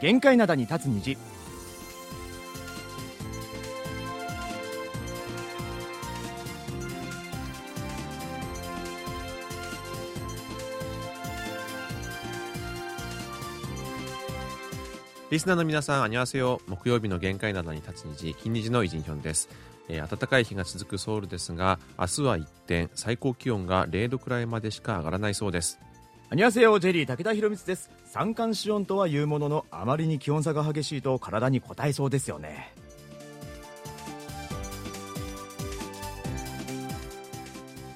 [0.00, 1.18] 限界灘に立つ虹
[15.30, 16.60] リスナーの皆さん、あにわせよ。
[16.66, 19.48] 木曜日の限界などに立つ虹、金虹のイジンヒョンです。
[19.88, 25.78] えー暖かい日が続くソウルですが、明日は一転、最高気温が0度くらいまでしか上がらないそうです。
[26.32, 27.90] アニュアセヨジェリー武田博光です。
[28.04, 32.72] 三寒四温とは言うもののあまりに気温差が激しいと体に応えそうですよね。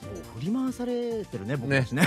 [0.03, 2.03] もう振り回されてるね僕たちね。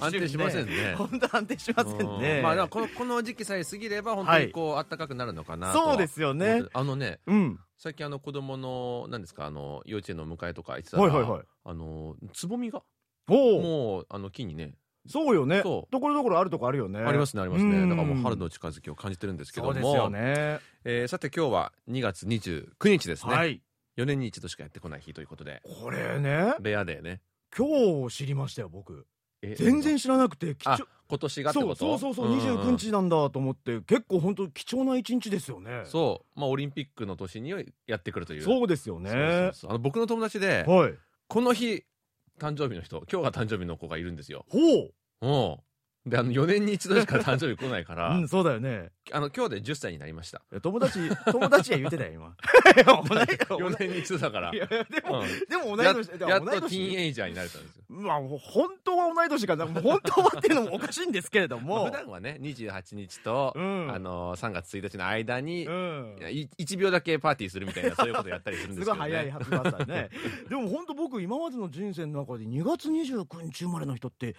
[0.00, 0.94] 安定しませんね。
[0.96, 2.36] 本当安定しませんね。
[2.36, 2.42] うん。
[2.44, 5.84] まあ、このこの時期さえ過ぎれば、本当にこう、暖かくなるのかなとは。
[5.86, 6.62] そうですよね。
[6.72, 7.58] あのね、うん。
[7.78, 11.42] 最近あの子供の、何ですか、あの、幼稚園の迎えとか行ってたら、はいはいはい。
[11.64, 12.84] あの、つぼみが、
[13.26, 14.76] もう、あの、木にね、
[15.08, 15.62] そうよね。
[15.62, 17.00] ところどころあるとこあるよね。
[17.00, 17.78] ありますね、ありますね。
[17.78, 17.88] うん。
[17.88, 19.72] だからもう春の近づきを感じてるんですけども。
[19.72, 20.60] そうですよね。
[20.84, 23.34] えーさて今日は2月29日ですね。
[23.34, 23.62] はい。
[23.96, 26.54] 4年に一度しかやってこない日ということで、これね。
[26.60, 27.20] レアデーね。
[27.56, 29.06] 今日知りましたよ僕。
[29.42, 32.40] え全然知らなくて貴あ重今年がってそうことそうそうそう、んん。
[32.40, 35.82] 29日なんだと思って結構本当貴重な一日ですよね。
[35.84, 37.52] そう、まあオリンピックの年に
[37.86, 38.42] やってくるという。
[38.42, 39.10] そうですよね。
[39.10, 39.70] そうそうそう。
[39.70, 40.94] あの僕の友達で、はい。
[41.28, 41.84] この日、
[42.38, 44.44] 誕生日の人、今日が誕生日の子がいるんですよ。
[44.48, 44.58] ほ
[45.22, 45.56] うん。
[46.06, 48.90] で、あの、4年に一度しか誕生日来ないから、う うんそうだよね。
[49.10, 50.38] あの、今日で10歳になりました。
[50.52, 52.36] いや友達 友達は言ってたよ今。
[52.86, 54.52] 4年に一度だから。
[54.54, 55.28] いやでも、うん。
[55.48, 57.84] でも同いや年でもやっとティーンエイジャーになれたんですよ。
[57.88, 59.66] まあ本当は同い年かな。
[59.66, 63.90] 本当はっていうのもおかしいんですけれどまあも普段はね、28日と、うん。
[63.92, 66.16] あの、3月1日の間に、うん。
[66.30, 68.98] い1秒だけパーティーするみたいな、そういうことやったりするんですすけど、ね。
[69.00, 70.10] ごい早いハッピーバースデーね。
[70.48, 74.36] でも本当僕今までの人生の中で2月29日生まれの人って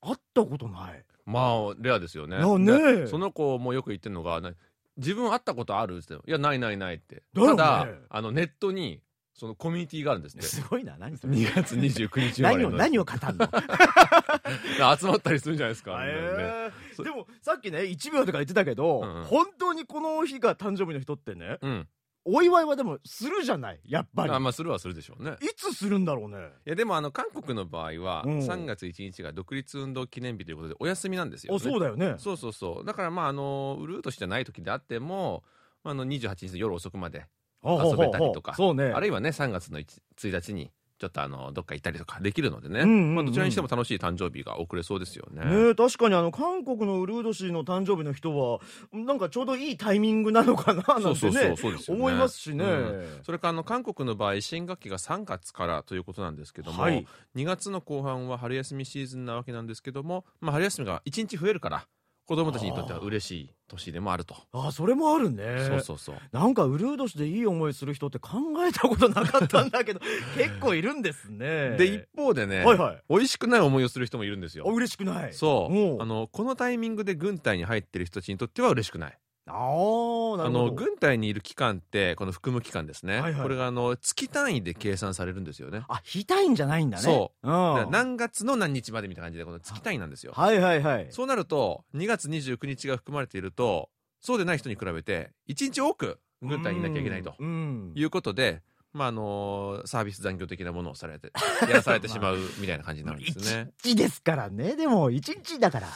[0.00, 2.38] 会ったことないまあ、レアですよね。
[2.38, 4.52] なねでその子もよく言ってるのが、な
[4.96, 5.96] 自分会ったことある？
[5.98, 7.22] って言っていや、ないないないって。
[7.34, 9.02] ただ、あの、ネットに、
[9.34, 10.46] そのコミュニティがあるんですって。
[10.46, 12.42] すごいな何それ2月29日。
[12.42, 13.48] 何を何を語るの？
[14.98, 15.98] 集まったりするんじゃないですか。
[16.02, 21.88] えそーでもさっきね1秒とか言ってたけど、うんうん本当にこの日が誕生日の人ってねうん。
[22.32, 23.80] お祝いはでもするじゃない？
[23.84, 24.32] やっぱり。
[24.32, 25.36] あまあ、するはするでしょうね。
[25.40, 26.36] いつするんだろうね。
[26.66, 28.38] いや、でも、あの、韓国の場合は、うん。
[28.38, 31.56] 3月1日が独立運動記念日ということで、お休みなんですよ、ね。
[31.56, 32.14] あそうだよね。
[32.18, 32.84] そうそうそう。
[32.86, 35.42] だから、まあ、あの、ウルーとしてない時であっても、
[35.82, 37.26] あの、28日の夜遅くまで、
[37.64, 38.54] 遊べたりとか。
[38.54, 38.92] そうね。
[38.94, 40.70] あるいはね、3月の1 1日に、
[41.00, 42.84] ちょっとあの、どっか行ったりとかできるのでね。
[42.84, 45.42] まあ、どちらにしても楽しい誕生日が遅れそうですよね。
[45.42, 48.60] ねえ確かにあの韓国のウルード氏の誕生日の人は
[48.92, 51.54] なんかちょうどいいタイミングなのかななんてね
[51.88, 53.20] 思いますしね、うん。
[53.22, 57.06] それからあの韓国の場合新学期が3月からということなんですけども、はい。
[57.34, 61.86] 2月の後半は春休みシーズンなわけなんですけども、まあ、春休みが1日増えるから
[62.30, 65.66] 子供たちにとっては嬉しい年でもあると、あそれもあるね。
[65.66, 66.16] そうそうそう。
[66.30, 70.00] なんかウルード氏でいい思いする人って考えたことなかったんだけど
[70.38, 71.70] 結構いるんですね。
[71.76, 73.02] で一方でね、はいはい。
[73.08, 74.64] 美味しくない思いをする人もいるんですよ。
[74.68, 75.34] あ嬉しくない。
[75.34, 76.00] そう。
[76.00, 79.18] あのこのタイミングで軍隊に入ってる人たちにとっては嬉しくない
[79.50, 80.64] あーなあるほど。
[80.66, 83.42] の軍隊にいる期間ってこの服務期間ですね、はいはい。
[83.42, 85.82] これがあの月単位で計算されるんですよね。
[85.88, 87.46] あ非単位じゃないんだね、そう。
[87.90, 90.32] 何月の何日までみたいな感じでこの月単位なんですよ。
[90.34, 91.06] はいはいはい。
[91.10, 93.88] そうなると2月29日が含まれていると
[94.20, 98.62] そうでない人に比べて1日多く軍隊にいなきゃいけないとうんいうことで、
[98.92, 101.32] まああのサービス残業的なものをされて
[101.68, 103.70] やらされてしまうみたいな感じになるんです一ね。
[103.84, 104.74] 日ですからね。
[104.76, 105.88] でも一日だから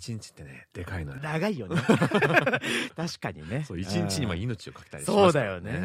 [0.00, 1.20] 1日ってねでかいのよ。
[1.22, 1.76] 長いよね。
[2.96, 3.64] 確かにね。
[3.66, 5.72] そう1日にまあうん命をかけたりしますそうだよね。
[5.72, 5.76] う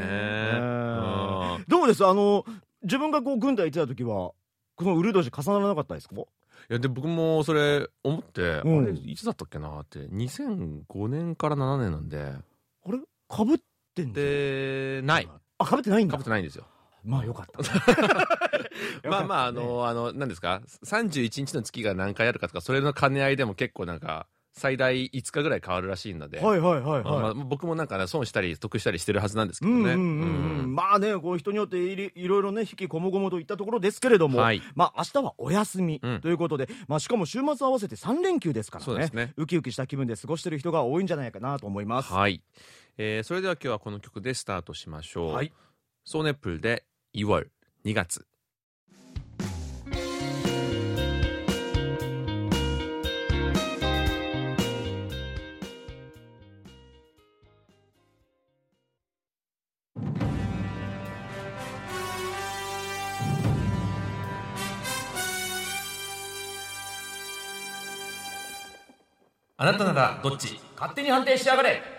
[1.62, 1.66] ん。
[1.68, 2.06] どうです？
[2.06, 2.46] あの
[2.84, 4.32] 自分がこう軍隊行ってた時は
[4.76, 6.16] このウルド氏重ならなかったですか？
[6.16, 6.26] い
[6.70, 8.80] やで僕もそれ思って、うん。
[8.84, 12.22] あれいつだったっけなって2005年から7年なんで。
[12.24, 13.00] あれ？
[13.28, 13.58] かぶっ
[13.94, 15.30] てんでない。
[15.58, 16.12] あかぶってないんだ。
[16.14, 16.66] かぶってないんですよ。
[17.06, 17.60] まあよかった。
[19.10, 24.28] まあまあ、あの、あの、何ですか、31日の月が何回あるかとか、それの兼ね合いでも結構なんか、
[24.58, 27.04] 最大5日ぐらい変わるらしいので、たねはいはいはい。
[27.04, 29.78] まあ僕もなんかね、損したり得したりしてるはずなんですけどね。
[29.78, 29.98] うんうんうん。
[29.98, 30.66] ううん。
[30.68, 34.62] んまあねこう人によっていろいろね引きこもごもといったところですけれども、はい。
[34.74, 36.22] まあ明日はお休みうん。
[36.22, 38.86] ということで、まあしかも週末合わせて3連休ですからね。
[38.86, 39.34] そうですね。
[39.36, 42.14] ウキウキした気分で過ごしてる人が多いんじゃないかなと思います。
[42.14, 42.42] はい。
[42.98, 45.34] えーそれでは今日はこの曲でスタートしましょう。
[45.34, 45.52] はい。
[46.06, 46.86] ソーネップルで、
[47.16, 47.48] 2 월,
[47.86, 48.26] 2月。
[69.58, 70.60] あなたならどっち？
[70.76, 71.95] 勝手に判定してやがれ。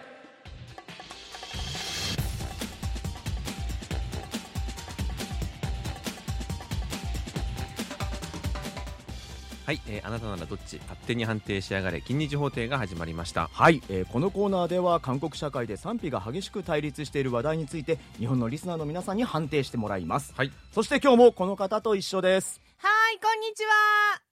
[9.66, 13.50] はい、えーあなたならどっち勝手に判定しやがれ金日法廷が始まりました。
[13.52, 20.32] はい、えーこのコーナーでは韓国社会で賛否が激しく対立している話題について日本のリスナーの皆さんに判定してもらいます。
[20.36, 20.52] はい。
[20.70, 22.60] そして今日もこの方と一緒です。
[22.76, 24.22] はい、こんにちは。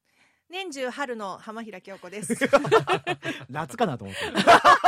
[0.51, 2.37] 年中春の浜平京子です。
[3.51, 4.79] 夏かなと思って あ、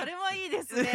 [0.00, 0.92] それもいいですね。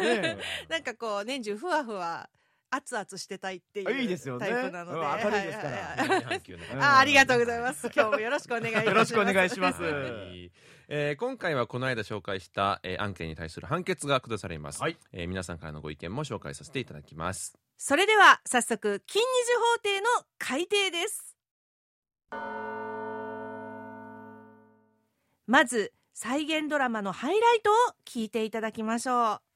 [0.00, 0.38] ね
[0.70, 2.30] なんかこう年中ふわふわ
[2.74, 4.48] 熱々してたいっていういいですよね。
[4.48, 5.70] タイプなので、うん明るいですから。
[5.70, 7.90] はいはいはい半球のうんあ、ありがとうございます。
[7.94, 8.86] 今日もよろしくお願いします。
[8.86, 9.82] よろしくお願いします。
[9.82, 10.50] はい。
[10.88, 14.96] えー今回はこの間紹介した、えー案件に対する判決が下されます、はい。
[15.12, 17.58] えー皆さんからのご意見も紹介させていただきます。
[17.76, 19.26] それでは早速金日
[19.74, 20.06] 法廷の
[20.38, 21.36] 改定です。
[25.46, 27.74] まず再現ドラマのハイライトを
[28.06, 29.51] 聞いていただきましょう。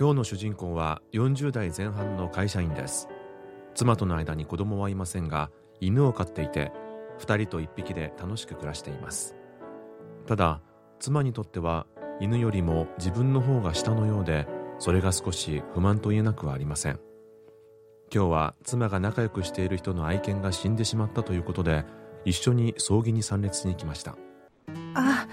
[0.00, 3.06] 今日の主人公は40代前半の会社員です。
[3.74, 6.72] 妻との間に子供はいませんが犬を飼っていて
[7.18, 9.36] 2人と1匹で楽しく暮らしています。
[10.26, 10.62] ただ
[11.00, 11.86] 妻にとっては
[12.18, 14.48] 犬よりも自分の方が下のようで
[14.78, 16.98] それが少し不満と言えなくはありません。
[18.10, 21.84] 今日は妻が仲良くしている人の愛犬が死んでしまったということで
[22.24, 24.16] 一緒に葬儀に参列しに来ました。
[24.94, 25.26] あ、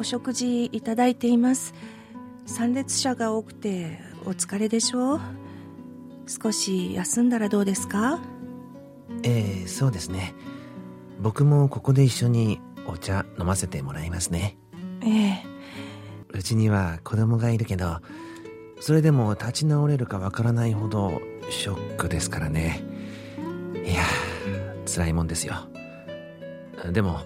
[0.00, 1.99] お食事いただいています。
[2.46, 5.20] 参列者が多くてお疲れでしょう。
[6.26, 8.20] 少し休んだらどうですか？
[9.22, 10.34] ええそうですね。
[11.20, 14.56] 僕もここで一緒にお茶飲ませてもらいますね。
[15.02, 15.44] ええ、
[16.32, 17.98] うちには子供がいるけど
[18.80, 21.20] それでも立ち直れるかわからないほど
[21.50, 22.82] ショックですからね。
[23.74, 25.54] いやー辛いもんですよ。
[26.92, 27.20] でも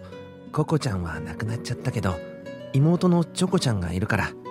[0.53, 2.17] ココちゃんは亡くなっちゃったけど
[2.73, 4.44] 妹のチョコちゃんがいるから、えー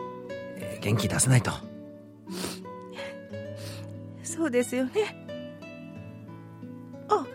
[0.84, 1.52] 元気出さないと。
[4.22, 5.16] そうですよね。
[7.08, 7.26] あ、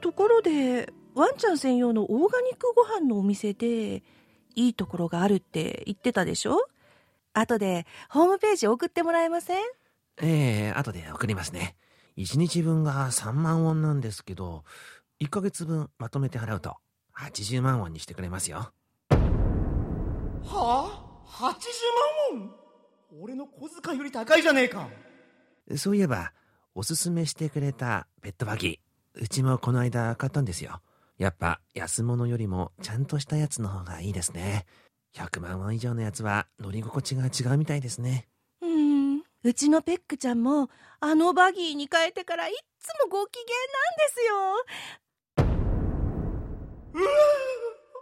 [0.00, 4.02] ところでワンちゃん専用のオーガニックご飯のお店で
[4.56, 6.58] いいところがあるって言ってたでしょ？
[7.32, 9.58] 後でホームページ送ってもらえません？
[10.20, 11.76] ええ後で送りますね。
[12.16, 14.64] 1日分が3万ウォンなんですけど
[15.20, 16.74] 1ヶ月分まとめて払うと
[17.16, 18.72] 80万ウォンにしてくれますよ。
[20.44, 21.11] はあ？
[21.32, 22.50] 80万ウォン。
[23.22, 24.88] 俺の小遣いより高いじゃねえか。
[25.76, 26.32] そういえば
[26.74, 29.22] おすすめしてくれたペットバギー。
[29.22, 30.82] うちもこの間買ったんですよ。
[31.18, 34.66] やっぱ安物よりもちゃんとしたやつの方がいいですね。
[35.14, 38.28] 100万ウォン以上のやつは乗り心地が違うみたいですね。
[38.60, 40.68] うん、うちのペックちゃんも
[41.00, 44.34] あのバギーに変えてからいっつもご機嫌なんですよ。
[46.94, 47.10] うわ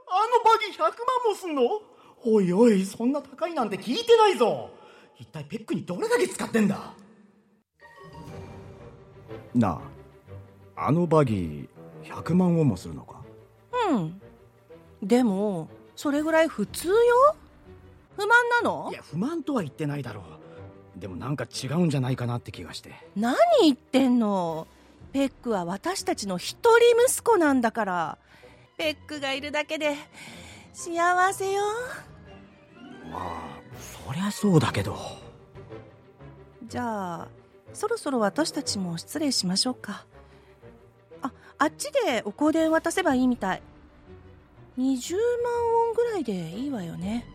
[0.08, 0.90] あのバギー100万
[1.28, 1.62] もすんの？
[2.24, 4.70] おいおいそんな高いなんて聞いてないぞ。
[5.18, 6.94] 一体ペックにどれだけ使ってんだ？
[9.54, 9.80] な
[10.76, 13.22] ああのバギー100万ウォンもするのか？
[13.90, 14.20] うん。
[15.02, 16.94] でも、それぐらい普通よ？
[18.16, 18.90] 不満なの？
[18.92, 20.22] いや不満とは言ってないだろ
[20.96, 21.00] う。
[21.00, 22.94] でもなんか違うんじゃないかなって気がして。
[23.16, 24.66] 何言ってんの？
[25.12, 28.18] ペックは私たちの一人息子なんだから。
[28.76, 29.96] ペックがいるだけで
[30.72, 31.62] 幸せよ。
[33.10, 33.60] まあ
[34.06, 34.96] そりゃそうだけど
[36.66, 37.28] じゃあ、
[37.72, 40.06] そろそろ私たちも失礼しましょうか。
[41.20, 43.62] あ、あっちでお香典渡せばいいみたい。
[44.78, 45.52] 20万
[45.86, 47.26] ウォンぐらいでいいわよね。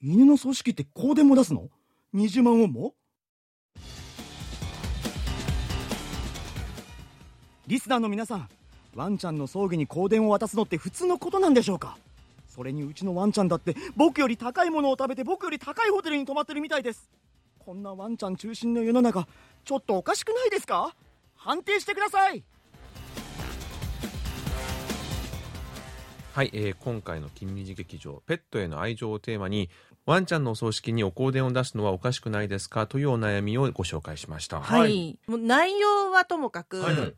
[0.00, 1.68] 犬の葬式って香典も出すの
[2.14, 2.94] ?20 万ウォンも？
[7.66, 8.48] リスナーの皆さん
[8.94, 11.96] ワンちゃんの葬儀に香典を渡すのって普通のことなんでしょうか？
[12.46, 17.10] それにうちのワンちゃんだって僕より高いものを食べて僕より高いホテルに泊まってるみたいです。
[17.58, 19.26] こんなワンちゃん中心の世の中
[19.64, 20.94] ちょっとおかしくないですか？
[21.34, 22.44] 判定してください！
[26.32, 29.70] はい、えー今回の金曜劇場ペットへの愛情をテーマに
[30.06, 32.86] ワンちゃんのお葬式にお香典を出すのはおかしくないですか？
[32.86, 34.60] というお悩みをご紹介しました。
[34.60, 35.18] はい。
[35.26, 36.96] もう内容はともかく、はい。
[36.96, 37.14] はい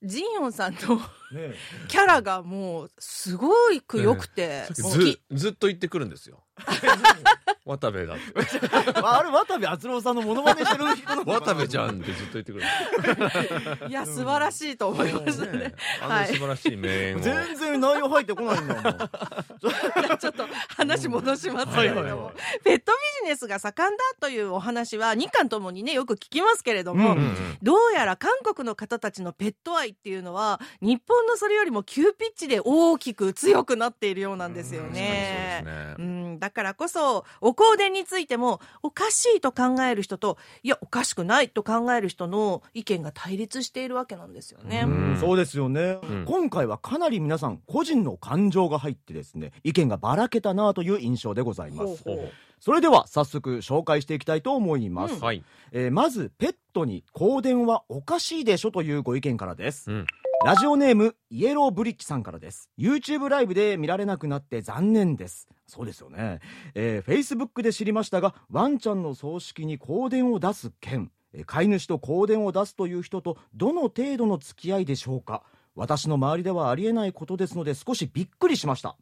[0.00, 0.96] ジンヨンさんの
[1.32, 1.54] ね
[1.88, 3.50] キャラがもうすご
[3.84, 5.20] く良くて、好ずき。
[5.32, 6.44] ずっと言ってくるんですよ
[7.68, 8.14] 渡部だ。
[8.16, 12.64] ってあれ渡部篤郎さんのモノマネしてる人渡部ちゃんってずっと言ってくる。
[13.88, 17.20] いや素晴らしいと思いましたねねあの素晴らしい名言を。
[17.20, 18.82] 全然内容入ってこないんだもん。
[20.18, 20.46] ちょっと
[20.76, 22.34] 話戻しますけれども、はいはいはい。
[22.64, 35.62] ペットビジネスが盛んだというお話は日韓ともにねよく聞きますけれども、うんうんどうやら韓国の方たちのペット愛っていうのは日本のそれよりも急ピッチで大きく強くなっているようなんですよね。
[35.64, 35.96] そうですね。
[35.98, 44.84] うん、だからこそお香典についてもおかしいと考える人といやおかしくないと考える人の意見が対立しているわけなんですよね。
[44.86, 45.16] うん。
[45.18, 46.24] そうですよね、うん。
[46.24, 52.04] 今回はかなり皆さん個人の感情が入ってですね意見がばらけたなという印象でございます。
[52.04, 52.32] ほうほう。
[52.60, 55.20] それでは早速紹介していきたいと思います、うん。
[55.20, 55.42] はい。
[55.72, 60.06] えーまずペットに香典はおかしいでしょというご意見からです、うん。
[60.44, 62.70] ラジオネームイエローブリッジさんからです。
[62.78, 66.40] YouTube ライブで見られなくなって残念ですそうですよね、
[66.74, 71.10] えー、Facebook で知りましたがワンちゃんの葬式に香典を出す件。
[71.32, 75.42] えー飼い主と香典を出すという人とどの程度の付き合いでしょうか。
[75.74, 78.96] 私の周りではありえないことですので少しびっくりしました。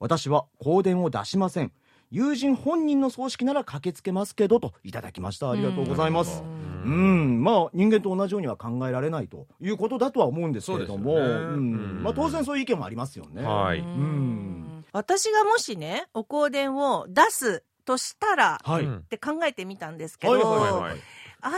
[0.00, 1.72] 私は香典を出しません。
[2.10, 5.50] 友人本人の葬式なら駆けつけますけどといただきました。
[5.50, 6.42] ありがとうございます。
[6.42, 6.68] うん。
[6.84, 12.02] うん、まあ人間と同じようには考えられないということだとは思うんですけれども、ねうんうん。
[12.02, 13.42] まあ、当然そういう意見もありますよね。
[13.42, 13.80] はい。
[13.80, 21.00] うん私がもしねお香典を出すとしたらはい、うんって考えてみたんですけど、はいはいはいはい。
[21.40, 21.56] 相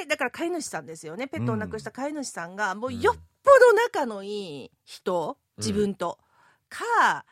[0.00, 1.26] 手だから飼い主さんですよね。
[1.28, 3.00] ペットを亡くした飼い主さんがもううん。
[3.00, 6.18] よっぽど仲のいい人自分と、
[6.68, 7.24] か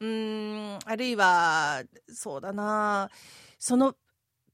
[0.00, 3.10] うーんあるいはそうだな
[3.58, 3.94] その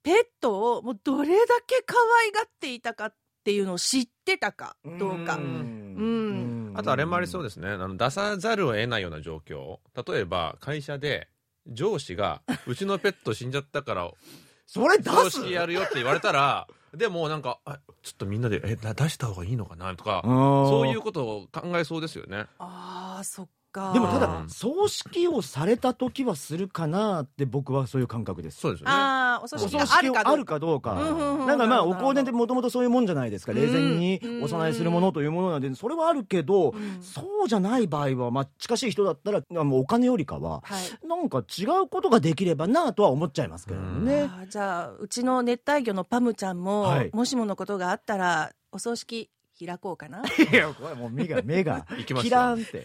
[0.02, 3.14] ペットをもうどれだけ可愛がっていたかっ
[3.44, 5.36] ていうのを知ってたかどうか。
[5.36, 7.68] んあとあれもありそうでですね。
[7.70, 9.78] あの出さざるを得ないような状況。
[10.10, 11.28] 例えば会社で
[11.66, 14.10] 上司がうちのペット死んじゃったから
[14.66, 15.46] それ出す？
[15.48, 19.94] やるよって言われたらでもなんかあちょっとみんなでえな出した方がいいのかな？
[19.96, 22.46] とかそそういうことを考えそうですよね。
[22.58, 23.92] あーそっか。
[23.92, 28.60] でもただうん葬式をされた時はするかなって僕はそういう感覚です。
[28.60, 28.92] そうですよね。
[28.94, 30.94] あーお葬お式があ葬式あるかどうか。
[30.94, 33.52] なんかまあお香典ってもともとそういうもんじゃないですか。
[33.52, 34.44] 冷静にうん。
[34.44, 37.02] お供えするものというものなんでそれはあるけど、うん。
[37.02, 41.06] そうじゃない場合は、まあ、近しい人だったらもうお金よりかははい。
[41.06, 44.30] なんか違うことができればなとは思っちゃいますけどね。
[44.50, 47.10] じゃあうちの熱帯魚のパムちゃんも、はい。
[47.12, 49.30] もしものことがあったらお葬式
[49.66, 50.22] 開こうかな。
[50.50, 52.30] いや、これもう目が、 目が、行きますよ。
[52.30, 52.84] キラーンって。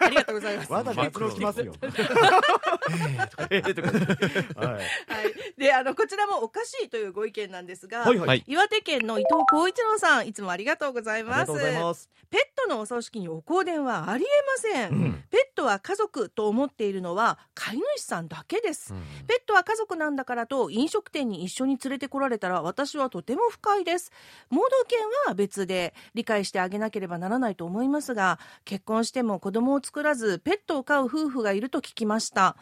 [0.00, 0.72] ありがとうございます。
[0.72, 1.74] わざと圧力きますよ。
[3.50, 4.66] えーとか。
[4.66, 4.74] はい。
[4.74, 4.84] はい、
[5.56, 8.44] であのこちらもおかしいというご意見なんですが、はいはい。
[8.46, 11.38] 岩手県の伊藤浩一郎さんいつもありがとうございます。
[11.38, 12.10] ありがとうございます。
[12.30, 14.28] ペットのお葬式にお香典はありえ
[14.74, 15.24] ません、うん。
[15.30, 19.00] ペットは家族と思っているのは飼い主さんだけです、うん。
[19.26, 24.10] ペットは家族なんだからと飲食店に一緒に連れてこられたら私はとても不快です。
[24.50, 32.56] 盲導犬は別で理解してあげなければならないと思いますが結婚しても子供を作らずペットを飼う夫婦がいると聞きました。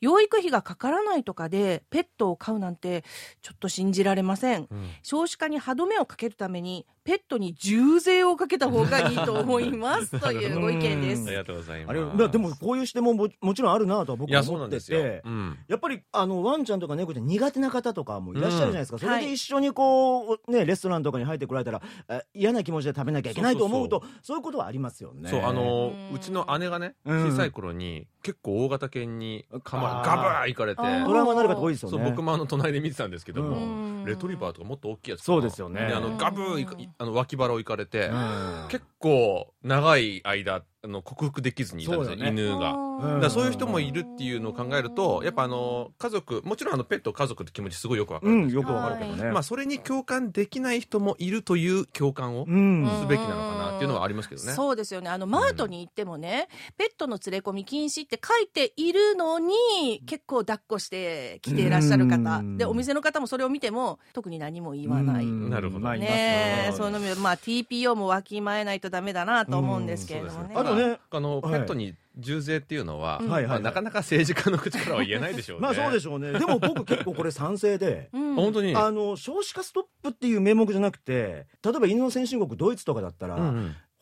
[0.00, 3.04] 養育費がかからないとかでペットを飼うなんて
[3.42, 4.66] ちょっと信じられません。
[4.70, 4.90] うん。
[5.02, 10.14] 少子化に歯止めをかけるためにペットに重税をかけた方がいいと思います。
[10.20, 11.26] というご意見です。
[11.26, 12.30] ありがとうございます。
[12.30, 15.00] でもこういう視点もももちろんあるなとは僕は思ってなんですよ。
[15.00, 15.58] て、うん。
[15.66, 25.28] やっぱりあのワンちゃんとか猫ちゃん苦手な方とかもいらっしゃるじゃないですか、うんそれで一緒にこう、ね、レストランとかに入ってこられたらえ嫌な気持ちで食べなきゃいけないと思うとそういうことはありますよね。
[25.30, 27.30] そうあのうちの姉がねうん。
[27.30, 30.82] 小さい頃に結構大型犬にかまガブー行かれて。
[30.82, 31.06] あー。
[31.06, 31.98] トラウマになる方多いですよね。
[31.98, 34.04] そう僕もあの隣で見てたんですけどうもん。
[34.04, 35.86] レトリバーとかもっと大きいやつそうですよね。
[35.86, 36.58] であのガブー
[37.00, 38.66] あの脇腹を行かれてうん。
[38.68, 42.72] 結構長い間あの克服できずにいたんですよね犬が。
[42.72, 49.32] うんだからそういう人もいるっていうのを考えるとやっぱあの家族もちろんあのペット家族って気持ちすごいよくわかるんですうん、よくわかるけどね。
[49.32, 54.52] まあそれに共感できない人もいるという共感をうん、すべきなのかなっていうのはありますけどね。
[54.52, 55.08] そうですよね。
[55.08, 62.38] あのマートに行ってもね、ペットの連れ込み禁止って書いているのに結構抱っこして来ていらっしゃる方。
[62.38, 62.58] うん。
[62.58, 65.24] でお店の方もそれを見ても特に何も言わない。
[65.24, 65.48] うん。
[65.48, 65.80] なるほど。
[65.80, 70.54] まあいますねえねそういうのも、まあ、TPO もわきまえないとダメだなと思うんですけれどもね。
[70.54, 73.20] あとねあの、はいペットに重税っていうのは、
[73.62, 75.62] なかなか政治家の口からは言えないでしょうね。
[75.62, 76.32] まあそうでししょうね。
[76.32, 78.08] でも僕結構これ賛成で。
[78.14, 78.74] うん本当に？
[78.76, 83.52] あの少子化ストップっていう名目じゃなくて例えば犬の先進国ドイツとかだったら、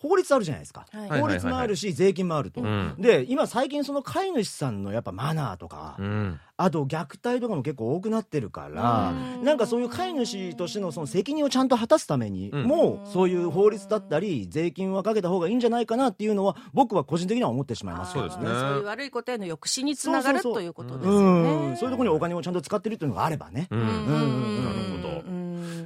[0.01, 1.21] 法律あるじゃないですか、はい。
[1.21, 2.95] 法律もあるし、税金もあると、うん。
[2.99, 6.41] で今最近その飼い主さんのやっぱマナーとか、うん。
[6.57, 9.45] あと虐待とかも結構多くなってるから、うん。
[9.45, 12.63] なんかそういう飼い主としてのその責任をちゃんと果たすために、うん。
[12.65, 18.13] もうそういう法律だったり税金はかけた方がいいんじゃないかなっていうのは僕は個人的には思ってしまいます。
[18.13, 18.45] そうですね。
[18.45, 21.71] そういう悪いことへの抑止につながるそうそうそうということですうよん。
[21.71, 21.77] ね。
[21.77, 23.81] そういうところにお金をちゃんと使ってるっていうのがあればね、うん。
[23.81, 23.87] うん。
[23.87, 25.23] うんなるほど。
[25.29, 25.38] うん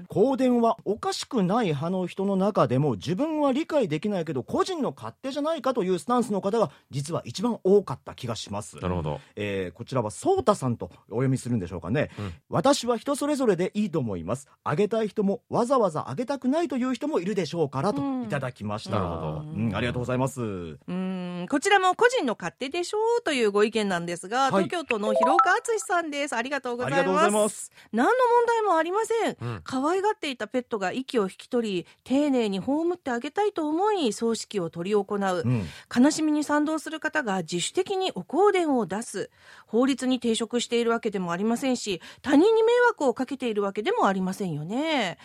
[0.09, 8.77] 香典はおかしくない派の人の中でも自分は理解できないけど個人の勝手じゃないかというスタンスの方が実は一番多かった気がします。
[8.77, 9.21] なるほど。
[9.37, 12.33] えーこちらはソータさんとお読みするんでしょうかね、うん。
[12.49, 14.49] 私は人それぞれでいいと思います。
[14.65, 18.23] あげたい人もわざわざあげたくないという人もいるでしょうからとうん。
[18.25, 19.29] いただきました、なるほど。
[19.41, 20.41] うんありがとうございます。
[20.43, 20.45] う
[20.93, 21.47] ん。
[21.51, 24.65] こちらも個人の勝手でしょうというご意見なんですが、はい。
[24.65, 26.37] 東京都の広岡敦さんです。
[26.37, 27.73] ありがとうございます。
[27.93, 29.37] 何の問題もありません。
[29.41, 29.61] うん。
[29.65, 35.43] 可愛がっていたペットが息を引き取り、丁寧に葬ってあげたいと思い、葬式を執り行う。
[35.45, 39.31] うん悲しみに賛同する方が自主的にお香典を出す。
[39.67, 45.19] 法律に抵触しているわけでもありませんし、他人に迷惑をかけているわけでもありませんよね。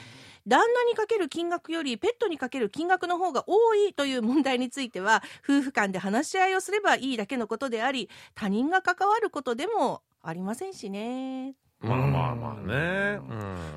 [0.47, 11.55] 旦那にかける金額よりペットにかける金額の方が多いという問題については、夫婦間で話し合いをすればいいだけのことであり、他人が関わることでもありませんしね。
[11.79, 13.19] まあまあまあね。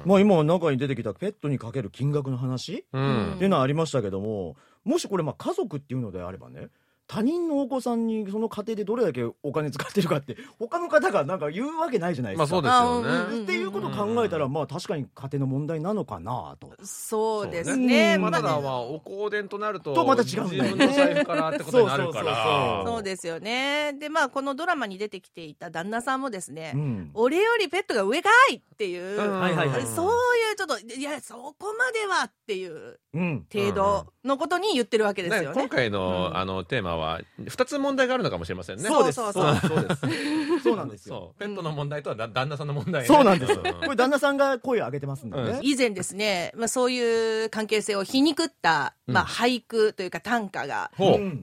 [0.05, 2.87] まあ今中に出てきたペットにかける金額の話？
[2.93, 3.35] うんうん。
[3.35, 6.69] っていうのはありましたけどももしこれまあ家族っていうのであればね
[7.11, 12.63] 他人のお子さんにその家庭でどれだけお金使ってるかって 他の方がなんか言うわけないじゃないですか。
[12.63, 16.73] まあそうですよあうんねっていうことを考えたらまあ確かに家庭の問題なのかなと。
[16.85, 18.17] そうですね。
[18.17, 18.19] ね。
[18.19, 20.69] まだまあお香典となるととまた違うんだよね。
[20.71, 22.85] 自分の財布からってことになるから。
[22.87, 23.93] そうですよね。
[23.95, 27.11] で、まあ、このドラマに出てきていた旦那さんもですね、うん。
[27.15, 29.41] 俺よりペットが上かいっていう、うん。
[29.41, 33.01] はいはいはいそういうちょっと、いや、そこまではっていう。
[33.10, 35.47] うん程度のことに言ってるわけですよね。
[35.49, 36.37] ね今回の,、うん。
[36.37, 38.85] あのテーマは2つ問題があるのかもしれませんね。
[38.85, 40.01] そうですそそううそうです。
[40.01, 40.63] そうです。
[40.63, 41.35] そう なんですよ。
[41.39, 43.61] ペットの問題とはだ旦那さんの問題ね、そうなんですよ。
[43.61, 43.63] う。
[43.63, 45.59] これ旦那さんが声を上げてますんでね。
[45.63, 50.91] 以前ですね、まあ、そういう関係性を皮肉った、まあ、うん俳句というか短歌が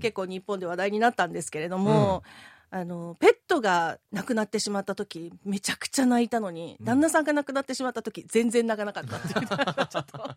[0.01, 2.23] 結構日本で話題になったんですけれども、
[2.69, 6.85] あのペットが亡くなってしまった時めちゃくちゃ泣いたのに、うん。
[6.85, 9.47] 旦那さんが亡くなってしまった時全然泣かなかったっていう。
[9.87, 10.35] ちょっと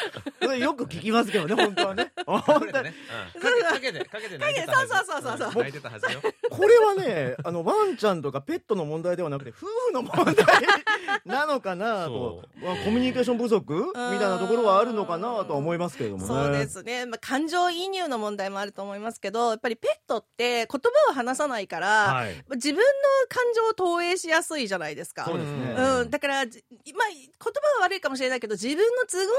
[0.42, 2.12] それよく聞きますけどね 本当はね。
[2.26, 2.72] 本当に。
[2.72, 2.94] かけてね、
[3.36, 6.20] うん、かけてかけて泣いてたはずそうそうそうそう泣いてたはずよ。
[6.50, 10.46] これはね あのワンちゃんとかペットの問題ではなくて夫婦の問題
[11.24, 16.28] なのかなと、まあ、コミュニケーション不足みたいなところはあるのかなとは思いますけれどもね。
[16.28, 22.42] そうですね、まあ、感情移入の問題もあると思いますけどやっぱりペットって言葉を話さないから、はい。
[22.54, 22.82] 自分の
[23.28, 25.24] 感情を投影しやすいじゃないですか。
[25.24, 25.74] そうですね。
[25.76, 26.62] うん、だから、じ
[26.94, 29.30] まあ、言葉は悪いかもしれないけど、自分の都合の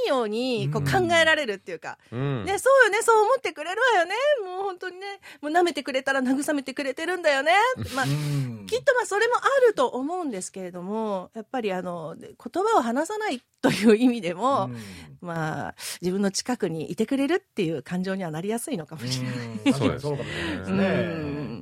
[0.07, 1.07] ようにこううん。
[1.07, 2.45] 考えられるっていうか、うん。
[2.45, 4.15] ね、そうよね、そう思ってくれるわよね。
[4.45, 7.51] もう本当にね、もう舐めてくれたら慰めてくれてるんだよね。
[7.95, 14.77] まあ、うんきっとまあそれもあると思うんですけれども、やっぱりあの、言葉を話さないという意味でも、うん。
[15.21, 19.91] まあ、自分の近くにいてくれるっていう感情にはなりやすいのかもしれない。
[19.91, 19.99] うん。
[19.99, 20.25] そうで
[20.65, 21.61] すね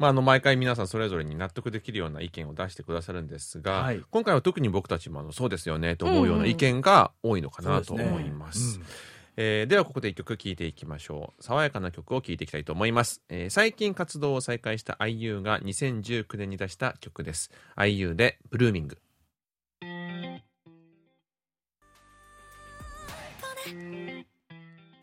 [0.00, 4.00] まあ、あの毎回皆さんそれぞれに納得できるような意見を出してくださるんですが、はい。
[4.10, 8.78] 今回は特に僕たちもあのそうですよねと思うような意見が多いのかなと思います。
[8.78, 8.86] うん。
[9.36, 11.42] えーではここで一曲聴いていきましょう。
[11.42, 17.50] 爽やかな曲を聴いていきたいと思います、えー最近活動を再開した IU が2019年に出した曲です。
[17.76, 18.96] IU で「ブルーミング」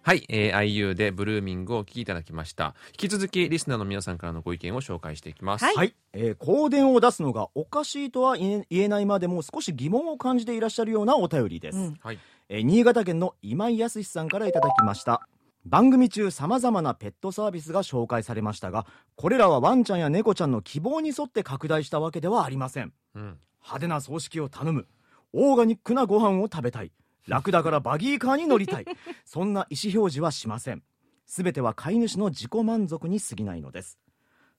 [0.08, 2.76] はい、えー、IU でブルーミングをお聴きいただきました。
[2.92, 5.66] 引き続きリスナーの皆さんからのご意見を紹介していきます。
[5.66, 5.76] はい。
[5.76, 11.98] はい、えー香典を出すのがおかしいとは言え言えないまでも少し疑問を感じていらっしゃるようなお便りです、うん。
[12.02, 12.20] はい。
[12.48, 15.28] えー新潟県の今井康さんからいただきました。
[15.66, 18.86] 番組中さまざまなペットサービスが紹介されましたが
[19.18, 22.94] これらはワンちゃんや猫ちゃんの希望に沿って拡大したわけではありません。
[23.14, 23.38] うん。
[23.60, 24.88] 派手な葬式を頼む。
[25.34, 26.94] オーガニックなご飯を食べたい
[27.28, 28.86] 楽だからバギーカーに乗りたい。
[29.26, 30.84] そんな意思表示はしません。
[31.28, 34.00] 全ては飼い主の自己満足に過ぎないのです。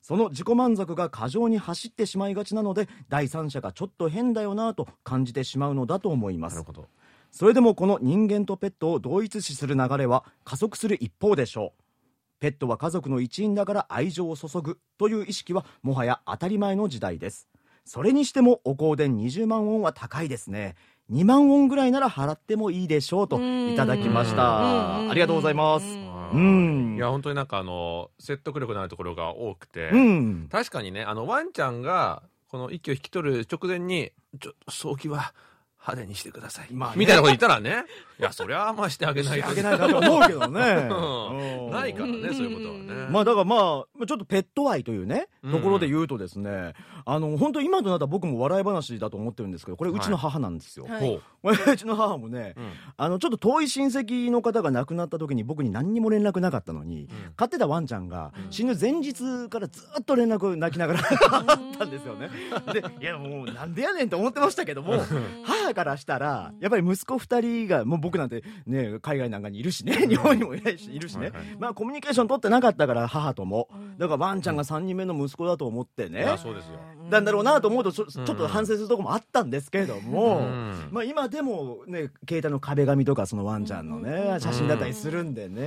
[0.02, 6.54] その自己満足が過剰に走ってしまいがちなので第三者がちょっと変だよなと感じてしまうのだと思います。
[6.54, 6.88] なるほど。
[7.30, 11.82] それでもこの人間とペットを同一視する流れは加速する一方でしょう。
[12.40, 17.48] ペットは家族の一員だから愛情を注ぐという意識はもはや当たり前の時代です。
[17.84, 20.76] それにしてもお香典20万ウォンは高いですね
[21.10, 25.08] 2万ウォンぐらいなら払ってもいいでしょうといただきました。
[25.08, 25.86] ありがとうございます。
[26.34, 26.96] うん。
[26.96, 30.48] いや本当になんかあの説得力のあるところが多くて、うん。
[30.50, 35.32] 確かにねあのワンちゃんがこの息を引き取る直前にちょっと葬儀は
[35.80, 36.68] 派手にしてください。
[36.72, 37.84] まあねみたいなこと言ったらね、
[38.18, 39.48] いや、そりゃあんましてあげないと。
[39.48, 40.60] あげないなと思うけどね
[40.90, 43.08] うんないからね、そういうことはね。
[43.10, 46.74] まあだからまあ、ちょっとペット愛というね、うんところで言うとですね、
[47.06, 50.86] あの、本当今となったら僕も笑い話だと思ってるんですけど、これうちの母なんですよ。
[50.86, 51.56] はいほう。
[51.76, 62.30] ちの母もね、うんあの、ちょっと遠い親戚の方が亡くなった時に僕に何にも連絡なかったのに、飼ってたワンちゃんが死ぬ前日からずっと連絡泣きながら あったんですよね。
[62.72, 64.94] で、いやもうなんでやねんと思ってましたけども、
[65.44, 71.56] 母からしたら、やっぱり息子二人が、もう僕なんてね、海外なんかにいるしね、日本にもいないし、いるしねはいはい。
[71.58, 73.68] まあコミュニケーション取ってなかったから、母とも。
[73.98, 76.24] だからワンちゃんが三人目の息子だと思ってね。
[76.38, 76.78] そうですよ。
[77.10, 80.88] なんだろうなと思うとちょちょっと反省するところもあったんですけれども、うん。
[80.90, 85.66] まあ、今でもね携帯の壁紙とかそのワンちゃんのね写真だったりするんでね、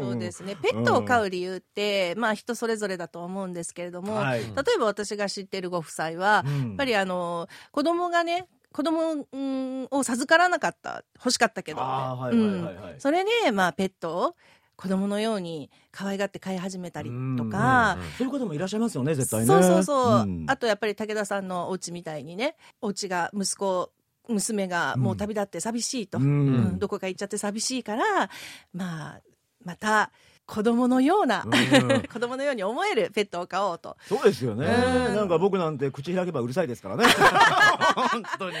[0.00, 0.56] そうですね。
[0.56, 4.40] ペットを飼う理由って、まあ人それぞれだと思うんですけれども、はい。
[4.40, 6.68] 例えば私が知ってるご夫妻は、うん。
[6.68, 12.92] やっぱりあの、子供がね、子供うんを授からなかった、欲しかったけど、あーはいはいはいはい。
[12.94, 13.00] うん。
[13.00, 14.36] それで、まあペットを
[14.82, 19.46] 子供のように可愛がって飼い始めたりとか、そういう方もいらっしゃいますよね絶対ね。
[19.46, 20.44] そうそうそう、ん。
[20.48, 23.92] あとやっぱり武田さんのお家みたいにねお家が息子
[24.28, 26.24] 娘がもう旅立って寂しいと、うん。
[26.24, 26.30] う
[26.72, 28.28] んどこか行っちゃって寂しいから
[28.72, 29.20] まあ
[29.64, 30.10] また
[30.46, 32.02] 子供のような、うん。
[32.12, 33.96] 子供のように思えるペットを飼おうと。
[34.06, 34.66] そうですよね。
[34.66, 35.16] うん。
[35.16, 37.04] なんか僕なんて口開けばうるさいですからね。
[37.94, 38.56] 本当に。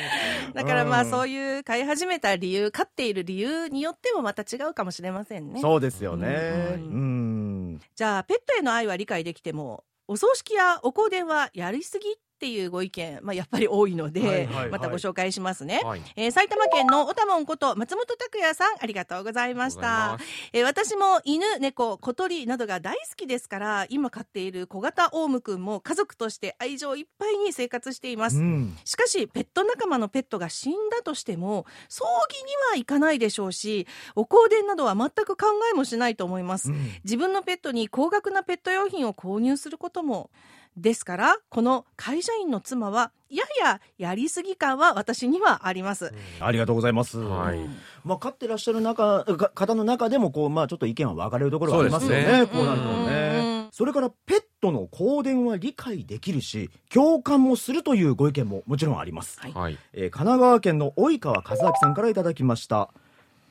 [0.54, 1.10] だからまあうん。
[1.10, 5.60] そういう飼い始めた理由飼っている理由によってもまた違うかもしれませんね。
[5.60, 6.28] そうですよね。
[6.28, 7.74] ううん。
[7.74, 16.02] んじゃあペットへの愛は理解できてもお葬式やお香典はやりすぎっていうご意見、まあ、やっぱり多いので、またご紹介しますね、はい。
[16.16, 20.18] えー埼玉県のおたもんこと松本拓也さんありがとうございました。
[20.52, 28.76] えー私も犬猫小鳥などが大好きですから今飼っている小型オウムくんも家族として愛情いっぱいに生活しています、うん。
[28.84, 36.90] しかしペット仲間のペットが死んだとしても葬儀には行かないでしょうしお香典などは全く考えもしないと思います、うん。
[37.04, 40.30] 自分のペットに高額なペット用品を購入することも
[40.76, 47.58] ですからこの会社員の妻はやややりすぎ感は私にはあります、ありがとうございます、はい。
[48.04, 52.22] まあ、飼ってらっしゃる中か方の中でもこう、まあ、ちょっと意見は分かれるところはありますよね。
[52.22, 52.46] そうですね。
[52.46, 53.06] こうなるとうん。
[53.06, 59.52] ねそれからペットの香典は理解できるし共感もするというご意見ももちろんあります、はい。
[59.52, 59.78] はい。
[59.94, 62.90] えー神奈川県の及川和明さんからいただきました。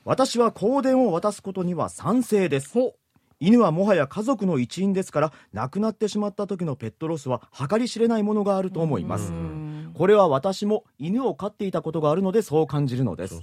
[0.05, 2.71] 私は香典を渡すことには賛成です。
[2.71, 2.95] ほ
[3.41, 9.33] 犬はもはや家族の一員ですから亡くなってしまった時のペットロスは計り知れないものがあると思います。
[9.33, 9.91] うん。
[9.95, 13.41] これは私も犬を飼っていたことがあるのでそう感じるのです。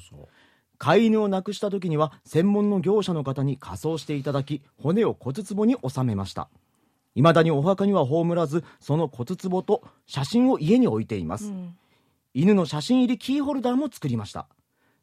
[0.79, 6.49] 飼い犬を亡くした時には専門の業者の方に火葬していただき骨を骨壺に収めました。
[7.17, 11.77] 未だにお墓には葬らずその骨壺と写真を家に置いています、うん。
[12.35, 14.47] 犬の写真入りキーホルダーも作りました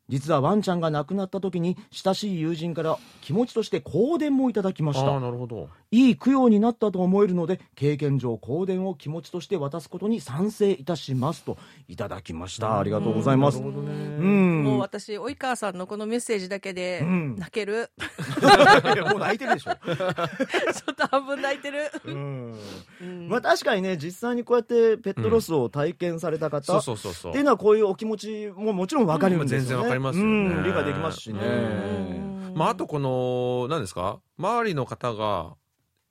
[0.08, 5.70] 実はワンちゃんが亡くなった時に親しい友人から気持ちとして香典もいただきましああ、たなるほど。
[5.92, 12.80] いい供養になったと思えるので経験上香典を気持ちとして渡すことに賛成いたしますといただきました。
[12.80, 13.60] ありがとうございます。
[13.60, 13.94] なるほどね。
[13.94, 14.64] うん。
[14.64, 17.36] もう私及川さんのこのメッセージだけでうん。
[17.38, 17.90] 泣ける、
[19.10, 19.72] もう泣いてるでしょ。
[19.86, 22.56] ちょっと半分泣いてる、うん。
[23.02, 23.30] うん。
[23.30, 27.32] まあ確かにね実際にこうやってペットロスを体験された方、そうっそうそうそう。
[27.32, 30.32] ていうのはこういうお気持ちももちろんわかるんですよね、うん全然わかりますよね。
[30.32, 32.54] うん理解できますしね、うん。
[32.56, 34.20] まあ、あとこの、何ですか？
[34.38, 35.56] 周りの方が、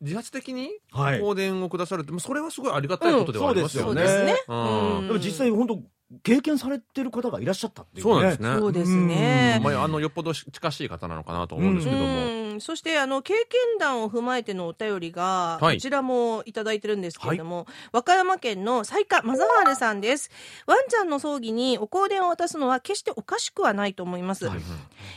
[0.01, 1.21] 自発的にはい。
[1.21, 4.03] 香典をくださるって、まあそれはすごいありがたいことではありますよね。
[4.03, 4.37] うんそうですよね。
[4.49, 4.99] うん。
[4.99, 5.83] うんでも実際本当
[6.23, 8.13] 経験されてる方がいらっしゃったっていうね。
[8.13, 8.59] そうなんですね。
[8.59, 9.61] そうですね。
[9.63, 12.05] まあ、あの、よっぽど近しい方なのかなと思うんですけども。
[12.05, 12.61] うん。
[12.61, 15.77] そしてあの経験談を踏まえてのお便りが、はい。
[15.77, 20.31] こちらもいただいてるんですけれども、和歌山県の西下正治さんです。
[20.67, 24.59] ワンちゃんの葬儀にお香典を渡すのは決しておかしくはないと思います、はい。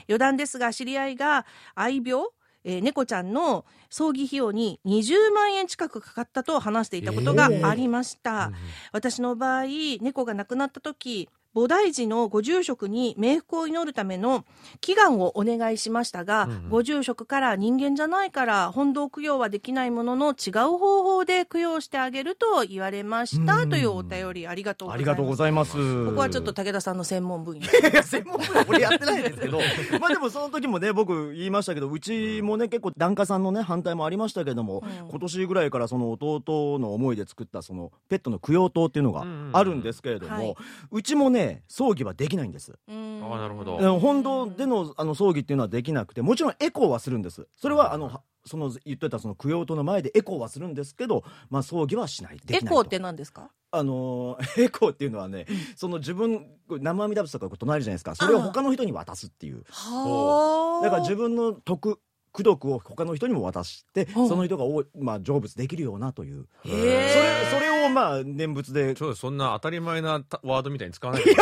[0.08, 1.46] 余談ですが知り合いが
[1.76, 2.26] 愛病
[2.68, 8.52] えー猫ちゃんの葬儀費用に20万円近くかかったと話していたことがありました、
[8.92, 9.64] 私の場合
[10.02, 14.46] 猫が亡くなった時菩提寺のご住職に冥福を祈るための
[14.80, 16.70] 祈願をお願いしましたが、うんうん。
[16.70, 23.70] ご住職から人間じゃないから本堂供養はできないものの違う方法で供養してあげると言われました、うん。
[23.72, 24.98] というお便りありがとうございます。
[24.98, 26.06] ありがとうございます。
[26.06, 28.04] ここはちょっと武田さんの専門分野。
[28.04, 29.60] 専門分野俺やってないですけど。
[30.00, 35.10] まあでもその時もね僕言いましたけどうちもね結構檀家さんのね反対もありましたけども、うん。
[35.10, 40.56] 今年ぐらいからその弟の思いで作ったそのペットの供養塔っていうのがあるんですけれども、うんはい。
[40.92, 42.78] うちもねで葬儀はできないんです。
[42.88, 43.22] うん。
[43.24, 44.00] ああなるほど。
[44.00, 47.48] 本堂でのあの葬儀っていうのはできなくてもちろんエコーはするんです。
[47.58, 52.38] それはあのはその言ってたその供養塔の前でエコーはするんですけど、まあ、葬儀はしない。
[52.38, 52.66] できないと。
[52.68, 53.52] エコーって何ですか？
[53.72, 58.16] あのー エコーっていうのはね、その自分生阿弥陀仏とか唱えるじゃないですか。
[58.16, 59.64] それを他の人に渡すっていう。
[59.70, 60.84] はあ。
[60.84, 62.00] だから自分の徳
[62.34, 66.48] 功徳を他の人にも渡してその人がお、まあ、成仏できるようなという。
[66.66, 68.94] へそれえそれをまあ念仏で。
[68.96, 71.36] ちょっとそんな当たり前なたワードみたいに使わないで。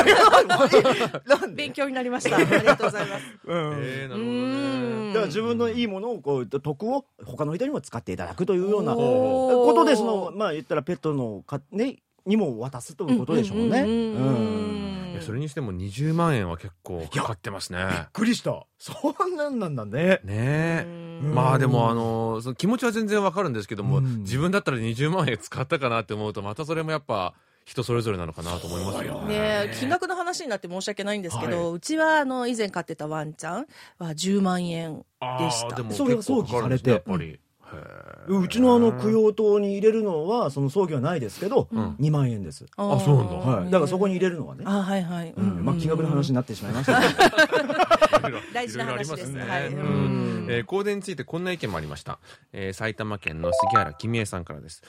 [1.56, 13.84] 勉強になりましたありがとうございますうんえー、なうるほどねんだから自分のいいものをこう徳を他の人にも使っていただくというようなことでそのまあ言ったらペットのかねにも渡すということでしょうね。
[13.84, 14.85] んんうんうん
[15.16, 17.80] いやそれにしても20万円は結構かかってますね。
[17.90, 18.66] びっくりした。
[18.78, 18.94] そ
[19.26, 20.20] んなんなんだね。
[20.24, 20.86] ね。
[21.22, 24.20] まあでもあのその気持ちは全然わかるんですけども、うん。
[24.22, 27.34] 自分だったら20万円使ったかなって思うとまたそれもやっぱ
[27.66, 29.22] 人それぞれなのかなと思いますよ。
[29.22, 29.36] ね。
[29.36, 33.66] え金額の話になって申し訳ないんですけど、はうちはあの以前飼ってたワンちゃん
[33.98, 35.04] は10万円
[35.40, 35.76] でした。
[35.76, 37.40] でもそれが結構かかるんですねやっぱり、
[38.28, 41.96] うちのあの供養塔に入れるのはその葬儀はないですけど、うん。
[42.00, 42.66] 2万円です。
[42.78, 43.66] あそうなんだはい。
[43.66, 44.64] だからそこに入れるのはね。
[44.66, 45.66] あはいはい、うん。
[45.66, 47.02] まあ金額の話になってしまいました。
[48.22, 48.38] けど。
[48.54, 49.42] 大事な話ですね。
[49.42, 49.64] はい。
[50.48, 52.20] えー香典についてこんな意見もありました、
[52.54, 54.84] えー埼玉県の杉原君江さんからです、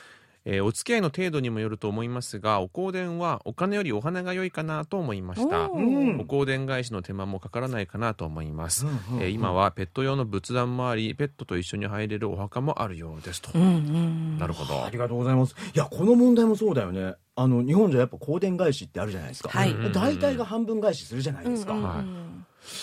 [0.49, 5.69] えーお付き合いの程度にもよると思いますがお香典はお金よりお花が良いかなと思いました。
[5.73, 9.23] お香典返しの手間もかからないかなと思います、うんうんうん。
[9.23, 14.85] えー今はペット用の仏壇もありペットと一緒に入れるお墓もあるようですと、うんうんなるほど。
[14.85, 15.55] ありがとうございます。
[15.75, 17.15] いや、この問題もそうだよね。
[17.35, 19.49] あの、日本じゃやっぱ香典返しってあるじゃないですか。
[19.49, 19.73] はい。
[19.73, 21.73] うん大体が半分返しするじゃないですか。
[21.73, 21.89] うんうん。
[21.89, 22.26] はい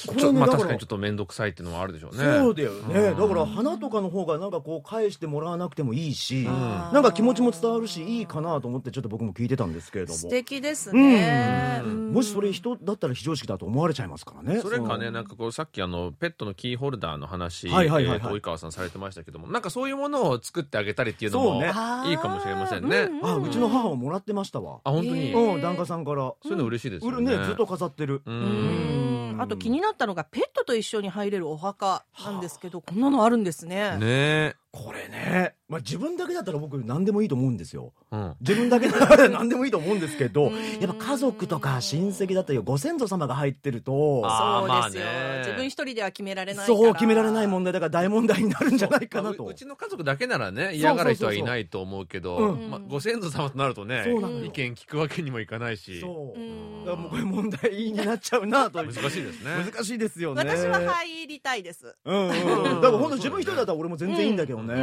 [0.07, 2.23] こちょまあ確かにちょっと面倒くさいっていうのはあるでしょうね。
[2.23, 3.17] そうだよね、うん。
[3.17, 10.17] だから花とかの方がなんかこう返してもらわなくてもいいし、あーなんか気持ちも伝わるしいいかなと思ってちょっと僕も聞いてたんですけれども。
[10.17, 11.91] 素敵ですね、うん。
[11.91, 12.13] うん。
[12.13, 14.61] もしそれ人だったら非常識だと思われちゃいますからね。
[14.61, 18.17] それかねのなんかこうさっきあのペットのキーホルダーの話、はいはいはいはい。
[18.17, 21.67] えーと及川さんされてましたけどもなんかそういうものを作ってあげたりっていうのもね。
[21.67, 23.09] いいかもしれませんね。
[23.21, 24.79] うんあうちの母ももらってましたわ。
[24.83, 26.33] あ本当に、うん檀家さんから。
[26.41, 27.31] そういうの嬉しいですうよね。
[27.31, 28.21] るねずっと飾ってる。
[28.25, 33.97] ううんんあと気になったのがペットと一緒に入れるお墓なんですけど、こんなのあるんですね。
[33.97, 37.93] ねえこれね、まあ、自分だけだったら僕何でもいいと思うんですよ。
[38.09, 38.35] うん。
[38.41, 40.79] 自分だけなら 何でもいいと思うんですけどうん。
[40.79, 46.77] やっぱ家族とか親戚だったりご先祖様が入ってるとそうですよ、まあね自分一人では決められないから。
[46.79, 49.43] そう決められない問題だから大問題になるんじゃないかなと。
[49.43, 52.71] まあううちの家族だけならね嫌がる人はいないと思うけどうん。
[52.71, 54.45] まあご先祖様となるとねそうなのよ。
[54.45, 55.99] 意見聞くわけにもいかないし。
[56.01, 56.39] そう。
[56.39, 56.85] うん。
[56.85, 58.83] だからもうこれ問題になっちゃうなと。
[58.83, 59.51] 難しいですね。
[59.71, 60.41] 難しいですよね。
[60.43, 61.95] 私は入りたいです。
[62.03, 62.81] うんうんうん。
[62.81, 64.73] だから本当自分一人だったら俺も全然いいんだけどね。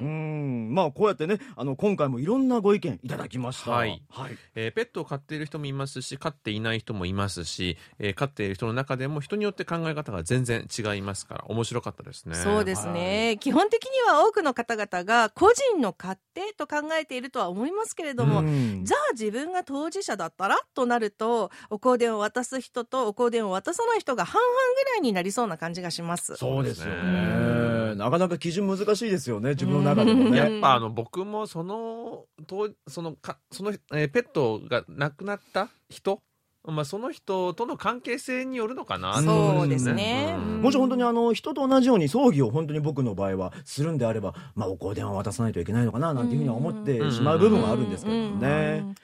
[0.00, 0.70] ううん。
[0.70, 3.70] んまあこうやってねあの今回もいろんなご意見いただきました。
[3.70, 4.02] はい。
[4.10, 4.36] はい。
[4.54, 12.34] えーペットを飼っている人もいますし飼っていない人もいますし、えー飼っている人の中でも人によって考え方が全然違いますから面白かったですね。
[12.34, 18.84] そうですね、基本的には多くの方々が個人の勝手と考えているとは思いますけれども、うん。
[18.84, 24.52] じゃあ自分が当事者だったらとなるとお香典を渡す人とお香典を渡さない人が半々
[24.84, 26.36] ぐらいになりそうな感じがします。
[26.36, 27.96] そうですようね。
[27.96, 30.34] なかなか基準難しいですよね自分の中でもうん。
[30.34, 36.22] やねっぱあの僕もそのとそのかその、えーペットが亡くなった人、
[36.64, 39.20] まあ、その人との関係性によるのかな？
[39.22, 40.36] そうでんすね。
[40.38, 40.62] うん。
[40.62, 48.94] もし本当にあの人と同じように葬儀を本当に僕の場合はするんであれば、まあ、お香典は渡さないといけないのかななんていうふうには思ってしまう部分はあるんですけどもね。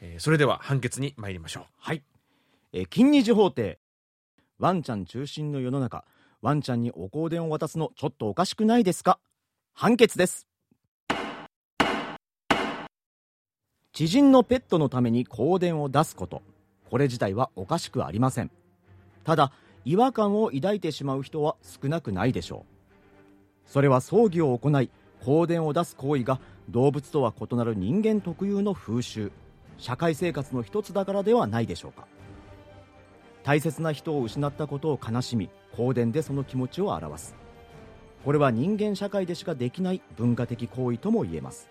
[0.00, 1.64] えーそれでは判決に参りましょう。
[1.78, 2.02] はい、
[2.72, 3.78] えー金日法廷。
[4.60, 6.04] ワンちゃん中心の世の中
[6.44, 9.18] ワンちゃんにお香典を渡すのちょっとおかしくないですか？
[9.72, 10.46] 判決です。
[13.94, 16.42] 知人のペットのために香典を出すこと。
[16.90, 18.50] これ自体はおかしくありません。
[19.24, 19.52] ただ
[19.86, 22.66] 違和感を抱いてしまう人は少なくないでしょ
[23.66, 23.70] う。
[23.70, 24.90] それは葬儀を行い
[25.24, 29.32] 香典を出す行為が動物とは異なる人間特有の風習。
[29.78, 32.06] 社会生活の一つだからではないでしょうか。
[33.44, 37.34] 大切な人を失ったことを悲しみ香典でその気持ちを表す。
[38.24, 41.68] これは人間社会でしかできない文化的行為とも言えます。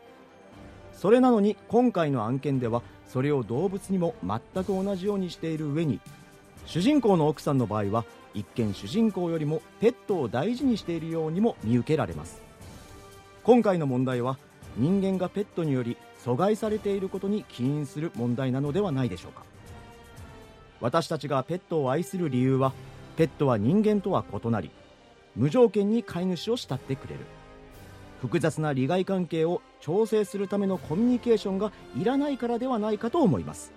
[0.94, 6.00] それなのに今回の案件ではそれを動物にも全く同じようにしている上に
[6.68, 8.06] 主人公の奥さんの場合は
[8.36, 12.42] 一見主人公よりもペットを大事にしているようにも見受けられます。
[13.44, 14.38] 今回の問題は
[14.78, 19.44] 人間がペットにより阻害されていることに起因する問題なのではないでしょうか。
[20.84, 22.74] 私たちがペットを愛する理由は
[23.16, 24.70] ペットは人間とは異なり
[25.34, 27.22] 無条件に飼い主を慕ってくれる。
[28.20, 33.72] 複雑な利害関係を調整するためのコミュニケーションがいらないからではないかと思います。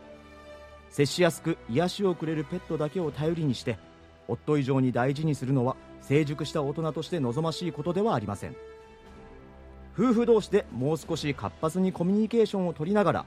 [0.91, 3.79] 接しやすく癒しをくれるペットだけを頼りにして
[4.27, 8.57] 夫以上に大事にするのは成熟した大人として望ましいことではありません。
[9.97, 13.27] 夫婦同士でもう少し活発にコミュニケーションを取りながら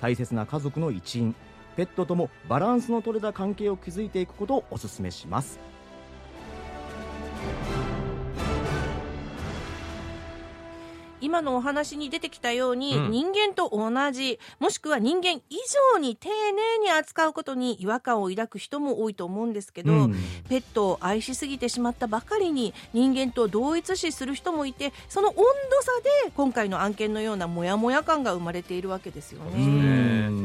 [0.00, 1.36] 大切な家族の一員
[1.76, 5.58] ペットともバランスの取れた関係を築いていくことをお勧めします。
[11.20, 13.10] 今のお話に出てきたように、うん。
[13.10, 15.56] 人間と同じもしくは人間以
[15.94, 20.14] 上に丁寧に扱うことに違和感を抱く人も多いと思うんですけど、うん。
[20.48, 25.42] ペットを愛しすぎてしまったばかりに人間と同一視する人もいてその温度
[25.82, 25.92] 差
[26.26, 29.52] で今回の案件のようなモヤモヤ感が生まれているわけですよね。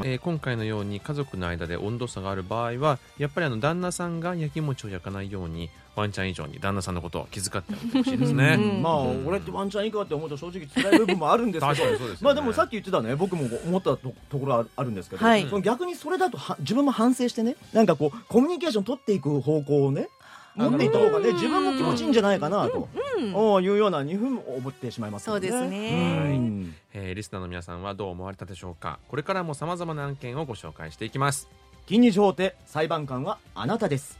[0.04, 8.58] えー今回のように家族の間で温度差がある場合はやっぱりあの旦那さんが焼き餅を焼かないようにワンちゃん以上に旦那さんのことを気遣ってほしいですね。
[8.60, 11.90] うんまあ俺ってワンちゃんいいかって思うと正直辛い部分もあるんですけど
[12.22, 15.48] まあでもさっき言ってたね僕も思ったとところはあるんですけど、はい。
[15.48, 20.10] その逆にそれだとは自分も反省してねなんかこうコミュニケーション取っていく方向をね
[20.56, 25.48] 持っていった方がね自分も気持ちいいんじゃないかなと、うんおいうような2分思ってしまいますよね。
[25.50, 26.34] そうですね。
[26.36, 26.76] うん。
[26.94, 29.00] えーリスナーの皆さんはどう思われたでしょうか？
[29.08, 31.50] これからも様々な案件をご紹介していきます。
[31.86, 34.20] 金日法廷裁判官はあなたです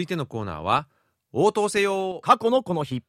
[0.00, 0.88] 続いてのコーナーは
[1.30, 2.20] 応答せよ。
[2.22, 3.02] 過去のこの日。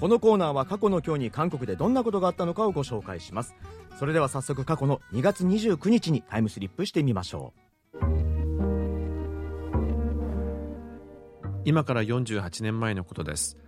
[0.00, 3.54] このコーナーは過去の今日に韓国でどんなことがあったのかをご紹介します。
[4.00, 7.52] それでは早速過去の2月29日にタイムスリップしてみましょ
[11.64, 13.58] 今から48年前のことです。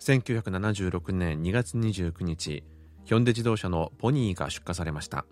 [0.00, 2.64] 1976年2月29日
[3.04, 5.24] ヒョンデ自動車のポニーが出荷されました。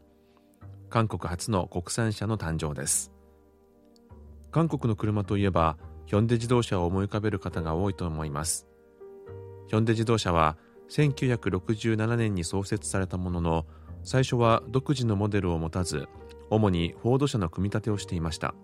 [0.89, 3.13] 韓国初の国産車の誕生です。
[4.51, 8.67] 韓国の車といえばヒョンデ自動車を思い浮かべる方が多いと思います。
[9.69, 10.57] ヒョンデ自動車は
[10.91, 13.67] 1967年に創設されたものの
[14.03, 16.09] 最初は独自のモデルを持たず
[16.51, 18.55] 主にフォード車の組み立てをしていました。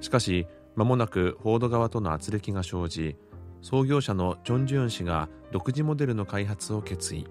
[0.00, 3.16] しかし間もなくフォード側との圧力が生じ
[3.62, 7.28] 創業者のチョン・ジュン氏が独自モデルの開発を決意。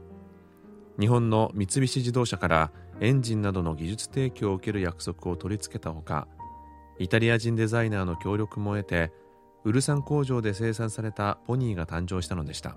[1.00, 6.28] 日本の三菱自動車からエンジンなどの技術提供を受ける約束を取り付けたほか
[7.00, 9.12] イタリア人デザイナーの協力も得て
[9.64, 12.76] ウルサン工場で生産されたポニーが誕生したのでした。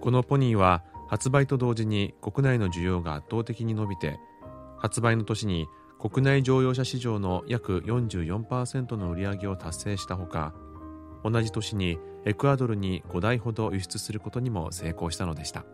[0.00, 4.18] このポニーは発売と同時に国内の需要が圧倒的に伸びて
[4.78, 5.68] 発売の年に
[6.00, 10.52] 国内乗用車市場の約44%の売り上げを達成したほか
[11.22, 15.64] 同じ年にエクアドルに5台ほど輸出することにも成功したのでした。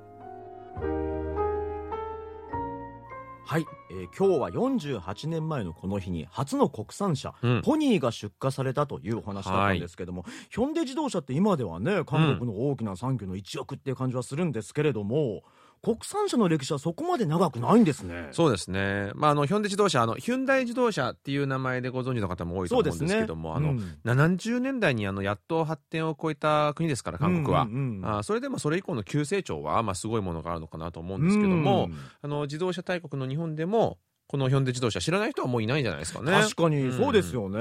[3.45, 7.63] はい、えー今日は48年前のこの日に初の国産車、うん。
[7.63, 15.45] ポニーが出荷されたというお話だったんですけども、ヒョンデ自動車って今ではね韓国の大きな産業の一翼っていう感じはするんですけれども
[15.83, 18.29] 国産車の歴史はそこまで長くないんですね。
[18.33, 23.99] そうですね、まあ、あのヒョンデ自動車あのヒュンダイ自動車っていう名前でご存知の方も多いと思うんですけども、あのうん。
[24.05, 28.19] 70年代にあのやっと発展を超えた国ですから韓国は、うんうんうん。
[28.19, 31.95] あそれでもそれ以降の急成長は、まあ、すごいものがあるのかなと思うんですけども、うん。
[32.23, 36.33] あの自動車大国の日本でもこのヒョンデ自動車知らない人はもういないんじゃないですかね。
[36.33, 37.59] 確かにそうですよね、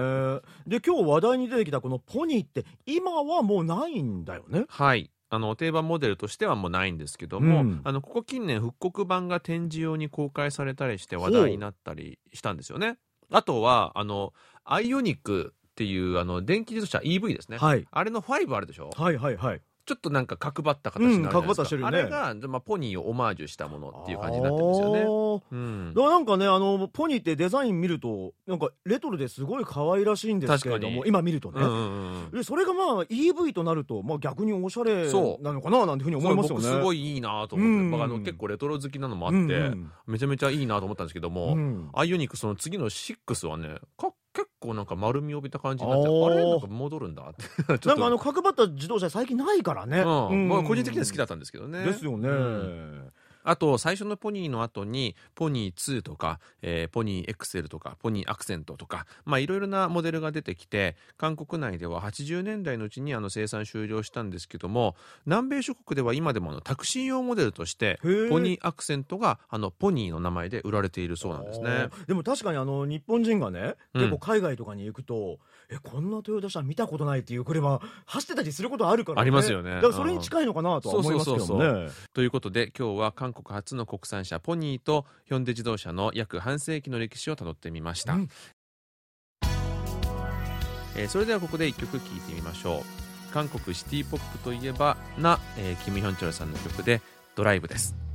[0.67, 4.65] で今日話題に出てきたこのポニーって今はもうないんだよね。
[4.67, 7.81] はいあの定番モデルとしてはもうないんですけども、うん。
[7.83, 12.97] あのここ近年復刻版が展示用に公開されたりして話題になったりしたんですよね。
[13.31, 17.85] あとはあのアイオニックっていうあの電気自動車 EV ですね、はい。
[17.91, 18.89] あれの5あるでしょ？
[18.95, 21.87] はいはいはいちょっとなんか角張った形になるじゃないですか、うんね。
[21.87, 25.41] あれが、まあ、ポニーをオマージュしたものっていう感じになってるんですよね。
[25.49, 25.93] うん。
[25.93, 35.09] だからなんかねあのポニーってデザイン見るとなんかレトロですごい可愛らしいんですけれども今見るとね、うんうんうんでそれがまあ EV となると、まあ、逆におしゃれ
[35.41, 36.63] なのかななんていうふうに思いますよね。
[36.65, 37.91] すごいいいなと思って、うん。
[37.91, 39.91] 僕あの結構レトロ好きなのもあって、うんうん。
[40.07, 41.89] めちゃめちゃいいなと思ったんですけども、うん。
[41.93, 47.23] アイオニックその次の6はねか結構なんか丸みを帯びた感じになってあれなんか戻るんだ。
[47.31, 50.27] ってなんかあの角張った自動車最近ないからね、うん。
[50.29, 50.49] うん。
[50.49, 51.83] まあ、個人的には好きだったんですけどね。
[51.83, 53.11] ですよね、うん
[53.47, 71.89] あと最初のポニーの後にポニー2とか、えーポニーエクセルとかポニーアクセントとかまあいろいろなモデルが出てきて韓国内では80年代のうちにあの生産終了したんですけども南米諸国では今でもあのタクシー用モデルとしてポニーアクセントがあのポニーの名前で売られているそうなんですね。
[72.07, 74.01] でも確かにあの日本人がね、うん。
[74.01, 79.21] 結構海外とかに行くとえこんなトヨタ車見たことないっていう車走ってたりすることあるからね。
[79.21, 79.75] ありますよね。
[79.75, 81.45] だからそれに近いのかなとは思いますけどね。
[81.45, 88.29] そうそうということで今日は韓国初の国産車ポニーとヒョンデ自動車の約半世紀の歴史をたどってみました、うん。
[90.95, 93.33] えーそれではここで一曲聴いてみましょう。
[93.33, 97.01] 韓国シティポップといえばな、えーキム・ヒョンチョルさんの曲で
[97.35, 98.06] 「ドライブ」です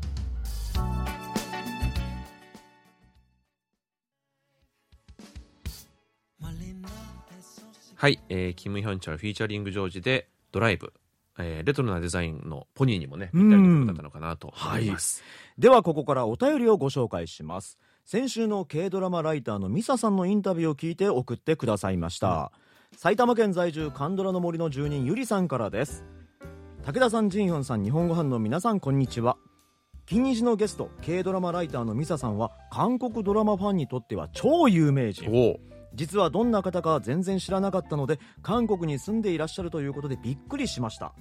[8.03, 10.93] はい、えーキム・ヒョンチョルフィーチャリングジョージで「ドライブ」
[11.39, 15.23] えーレトロなデザインのポニーにもねぴったりの曲だったのかなと思います、
[15.57, 17.79] ではここからお便りをご紹介します。
[18.05, 22.51] 先週の軽ドラマライターのミサさんのインタビューを聞いて送ってくださいました、
[22.97, 26.05] 埼玉県在住カンドラの森の住人ゆりさんからです。
[26.85, 29.37] 武田さんジンヒョンさん日本語班の皆さんこんにちは。
[30.07, 35.31] 金日のゲスト軽ドラマライターのミサさんは韓国ドラマファンにとっては超有名人。
[35.31, 41.15] おお実はどんな方か全然知らなかったので韓国に住んでいらっしゃるということでびっくりしました。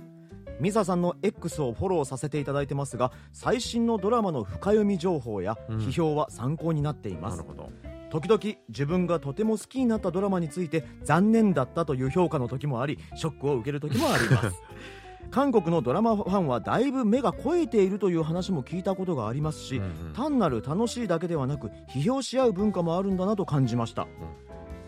[0.59, 5.77] ミサさんの X をフォローさせていただいてますが最新のドラマの深読み情報やうん。
[5.79, 7.69] 批評は参考になっています、なるほど。
[8.11, 14.61] 時々自分がとても好きになったドラマについて残念だったという評価の時もありショックを受ける時もあります。
[15.31, 20.13] 韓国のドラマファンはだいぶ目が肥えているという話も聞いたことがありますし、うんうん。
[20.13, 24.07] 単なる楽しいだけではなく批評し合う文化もあるんだなと感じました、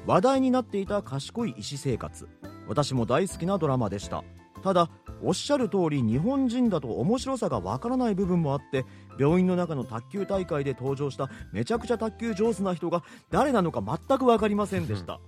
[0.05, 2.27] 話題になっていた賢い医師生活。
[2.67, 4.23] 私も大好きなドラマでした。
[4.61, 4.89] ただ
[5.21, 8.85] おっしゃる通り日本人だと面白さがわからない部分もあって
[9.19, 15.19] 病院の中の卓球大会で登場しためちゃくちゃ卓球上手な人が誰なのか全く分かりませんでした。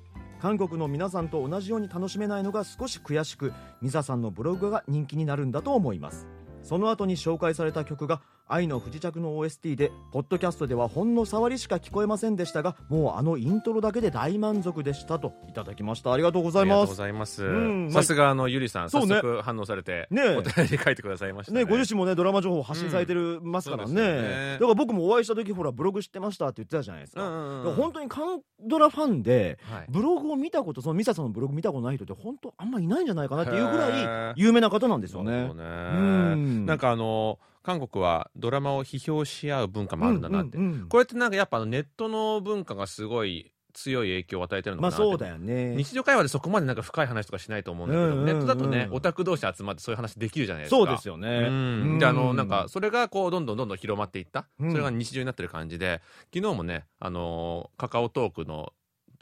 [0.41, 6.27] 韓国の皆さんと同じように楽しめないのが少し悔しくミサさんのブログが人気になるんだと思います。
[6.61, 16.13] その後に紹介された曲が「愛の不時着」の OST でポッドキャストではほんの触りしか聞こえませんでしたがもうあのイントロだけで大満足でしたといただきました。
[16.13, 17.43] ありがとうございありがとうごますざいます。
[17.43, 17.47] う
[17.87, 19.15] んさすがあのゆりさんそうね。
[19.15, 20.35] 早速反応されてねえ。
[20.37, 21.63] お便り書いてくださいましたね。
[21.63, 24.53] ね、ご自身もねドラマ情報発信されてる、ますからね。
[24.53, 27.21] だから僕もお会いした時ほらブログ知ってましたって言ってたじゃないですか,、
[27.75, 29.85] 本当にカンドラファンではい。
[29.89, 34.33] ブログを見たことそのミサさんのブログ見たことない人って本当あんまいないんじゃないかなっていうぐらへいー。
[34.35, 35.51] 有名な方なんですよね。
[35.51, 36.65] うん。
[36.65, 40.87] なんかあの韓国はドラマを批評し合う文化もあるんだなって、うんうんうん。
[40.87, 45.75] これってなんかやっぱネットの文化がすごい強い影響を与えてるのかなって、まあそうだよね。
[45.75, 48.25] 日常会話でそこまでなんか深い話とかしないと思うんだけど、うんうんうん。
[48.25, 50.77] ネットだとねオタク同士集まってそういう話できるじゃないですか。
[50.77, 51.47] そうですよね。
[51.49, 51.99] うん。
[51.99, 54.71] であのなんかそれがこうどんどんどんどん広まっていった、うん。
[54.71, 56.01] それが日常になってる感じで
[56.33, 58.73] 昨日もねあのカカオトークの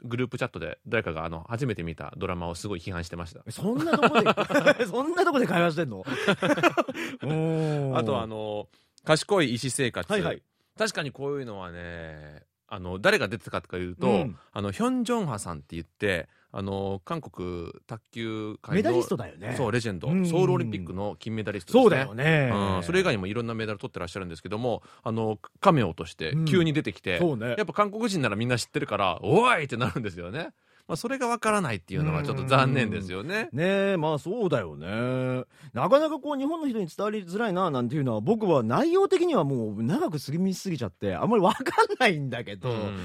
[0.04, 3.42] グループチャットで誰かがあの初めて見たドラマをすごい批判してました。
[3.50, 6.04] そんなとこで そんなとこで会話してんの？
[7.98, 8.68] あとあの
[9.04, 10.42] 賢い医師生活、はいはい。
[10.78, 12.42] 確かにこういうのはね
[12.74, 14.36] あの誰が出てたかというと、うん。
[14.52, 19.54] あのヒョン・ジョンハさんって言ってあの韓国卓球界のメダリストだよね。
[19.56, 20.26] そうレジェンド、うん。
[20.26, 27.54] ソウルオリンピックの金メダリストですねそうだよね、うん、それ以外にもいろんなメダル取ってらっしゃるんですけどもあのカメオとして急に出てきて、そうね。
[27.56, 30.50] やっぱ韓国人ならみんな知ってるからおいってなるんですよね、
[30.86, 33.48] まあ、それがわからないっていうのはちょっと残念ですよね。
[33.52, 35.44] ねえまあそうだよね。
[35.72, 42.96] なかなかこう日本の人に伝わりづらいななんていうのは僕は内容的にはもう長く過ぎすぎちゃってあんまり分かんないんだけど、うん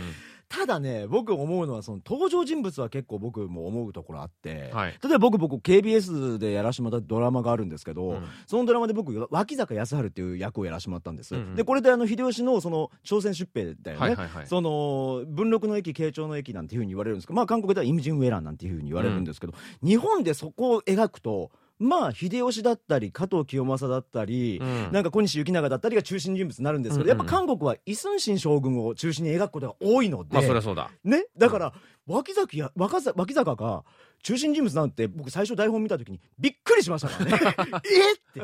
[0.50, 4.98] ただね僕思うのはその登場人物は結構僕も思うところあって、はい。
[5.02, 8.24] 例えば僕僕 KBS でやらしてもらったドラマがあるんですけど、うん。
[8.48, 11.56] そのドラマで僕脇坂康治っていう役をやらしてもらったんです、うんうん。
[11.56, 14.48] でこれであの秀吉のその朝鮮出兵だよね、はいはいはい。
[14.48, 24.92] その文禄の駅慶長の駅なんていうふうに言われるんですけどまあ韓国ではイムジンウェランなんていうふうに言われるんですけど、日本でそこを描くとまあ秀吉だったり加藤清正だったり、うん。
[24.92, 27.18] なんか小西行長だったりが中心人物になるんですけど、うんうん。
[27.18, 30.92] やっぱ韓国はイ・スンシン将軍を中心に描くことが多いので、まあそりゃそうだ。
[31.04, 31.74] ね、だから、
[32.06, 33.84] 脇崎や若さ脇坂が
[34.24, 37.82] 中心人物なんて僕最初台本見た時にびっくりしましたからね。
[37.86, 38.40] えって。
[38.40, 38.42] い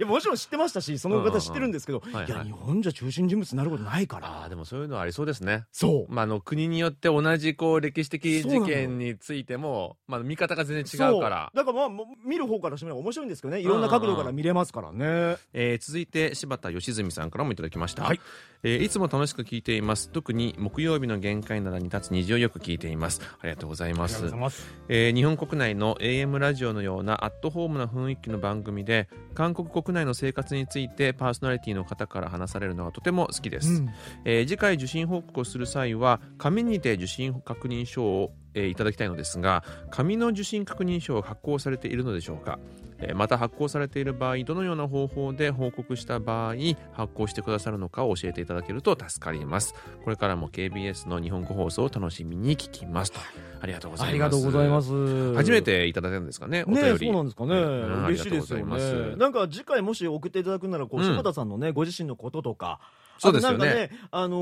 [0.00, 2.32] やもちろん知ってましたしその方知ってるんですけど、うんうんはいはい。
[2.32, 4.42] いや日本じゃ中心人物になることないから。
[4.42, 5.66] あーでもそういうのはありそうですね。
[5.72, 6.12] そう。
[6.12, 11.50] まあ、あの国によって同じこう歴史的事件についても、まあ、見方が全然違うから。
[11.54, 13.60] だからまあ見る方からしてみれば面白いんですけどね。
[13.60, 18.20] いろんな角度から見れますからね、えー続いて柴田義純さんからもいただきました、はい。
[18.62, 20.10] えーいつも楽しく聞いています。
[20.10, 23.20] 特に木曜日の限界などに立つ虹をよく聞いています。
[23.40, 33.90] ありがとうございますえー日本国内の AM ラジオのようなアットホームな雰囲気の番組で韓国国内の生活についてパーソナリティの方から話されるのがとても好きです、うん。
[34.24, 42.58] えー次回受診報告をする際は紙にて受診確認書を、えーいただきたいのですが紙の受診確認書は発行されているのでしょうか？
[43.00, 46.54] えーまた発行されている場合どのような方法で報告した場合
[46.92, 49.74] 発行してくださるのかを教えていただけると助かります。
[50.02, 53.20] これからも KBS の日本語放送を楽しみに聞きますと。
[53.60, 54.10] ありがとうございます。
[54.10, 55.34] ありがとうございます。
[55.34, 56.64] 初めていただけるんですかね？
[56.66, 57.06] おね便り。
[57.06, 59.16] そうなんですかね、うん嬉しいですよね。
[59.16, 61.04] なんか次回もし送っていただくならこう、うん。
[61.06, 62.80] 柴田さんのねご自身のこととか
[63.18, 63.56] そうですよね。
[63.56, 64.36] あとなんかね、あの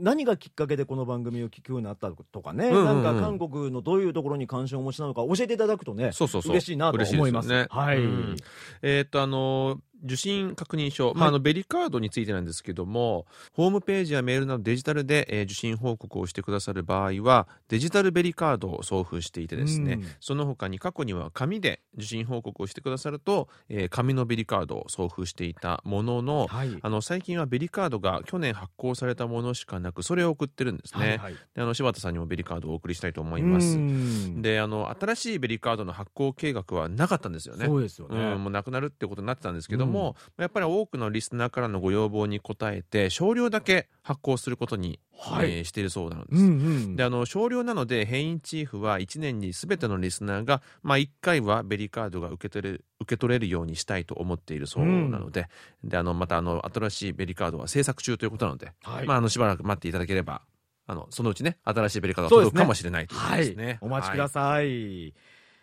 [0.00, 3.04] ー何がきっかけでこの番組を聞くようになったとかね、うんうんうん。
[3.04, 6.52] なんか韓国のどういうところに関心をお持ちなのか教えていただくとねそうそうそう。
[6.52, 7.48] 嬉しいなと思います。
[7.48, 7.66] すよね。
[7.70, 7.98] はい。
[7.98, 8.36] うん。
[8.82, 20.06] えーっとあの受診確認書、まあ、あのベリカードについてなんですけども、ホームページやメールなどデジタルで、えー受診報告をしてくださる場合はデジタルベリカードを送付していてですね、うん。
[20.20, 26.78] その他に過去には紙で受診報告をしてくださると、えー紙のベリカードを送付していたものの、はい。
[26.80, 31.34] あの最近はベリカードが去年発行されたものしかなくそれを送ってるんですね、はいはい。
[31.54, 33.76] であの柴田さんにもベリカードをお送りしたいと思います。
[33.76, 34.42] うん。
[34.42, 37.66] であの新しいベリカードの発行計画はなかったんですよね。
[37.66, 45.50] そうですよね、うん、もうなくなるってことになってたんですけども、やっぱり多くのリスナーからのご要望に応えて少量だけ発行することに、はい。
[45.50, 46.34] えーしているそうなんです。
[46.34, 46.96] うんうん。
[46.96, 55.48] であの少量なのでヘインチーフは1年に全てのリスナーが、まあ、1回はベリカードが受け取れる受け取れるようにしたいと思っているそうなので,、
[55.84, 59.06] であのまたあの新しいベリカードは制作中ということなので、はい。
[59.06, 60.42] まあ、あのしばらく待っていただければ
[60.86, 63.78] あのそのうちね新しいベリカードが届くかもしれないということはいですね。
[63.80, 65.14] お待ちくだささい、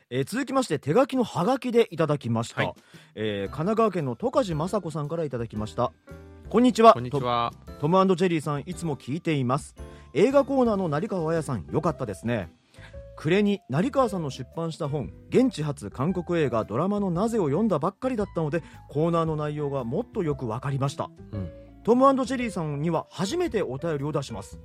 [0.09, 2.73] えー続きまして手書きのハガキでいただきました、はい。
[3.15, 5.91] えー神奈川県の十梶雅子さんからいただきました。
[6.49, 6.93] こんにちは。
[6.93, 7.51] こんにちは。
[7.81, 9.75] トムジェリーさんいつも聞いています。
[10.13, 12.49] 映画コーナーの成川彩さんよかったですね。
[13.17, 21.49] 暮れに成川さんの出版した本現地発韓国映画ドラマのなぜを読んだばっかりだったのでコーナーの内容がもっとよく分かりました、うん。
[21.83, 24.57] トムジェリーさんには初めてお便りを出します。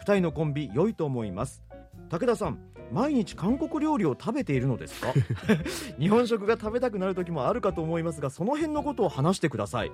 [0.00, 1.62] 二人のコンビ良いと思います。
[2.10, 2.58] 武田さん
[2.92, 5.12] 毎日韓国料理を食べているのですか？
[5.98, 9.92] 日本食が食べたくなる時もあるかと思いますがその辺のことを話してください。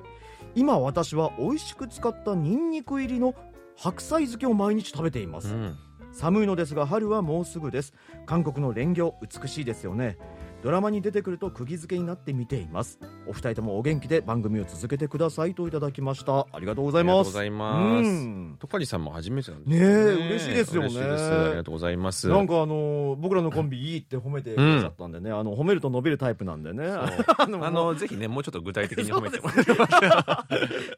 [0.55, 3.34] 今私は美味しく使ったニンニク入りの
[3.76, 5.76] 白菜漬けを毎日食べています、うん。
[6.12, 7.95] 寒いのですが春はもうすぐです。
[8.26, 10.18] 韓国の蓮魚美しいですよね
[10.62, 12.98] ドラマに出てくると釘付けになって見ています。
[13.26, 16.46] お二人ともお元気で番組を続けてくださいといただきました。
[16.52, 17.14] ありがとうございます。
[17.14, 18.08] ありがとうございます。
[18.08, 18.56] うん。
[18.58, 19.78] トカリさんも初めてなんですね。
[19.78, 20.88] え嬉しいですよね。
[20.88, 21.32] 嬉しいです。
[21.32, 22.28] ありがとうございます。
[22.28, 26.84] なんかあのー僕らのコンビいいって褒めてくださったんでね、あの褒めると伸びるタイプなんでね。
[26.90, 30.46] あのぜひねもうちょっと具体的に褒めてもら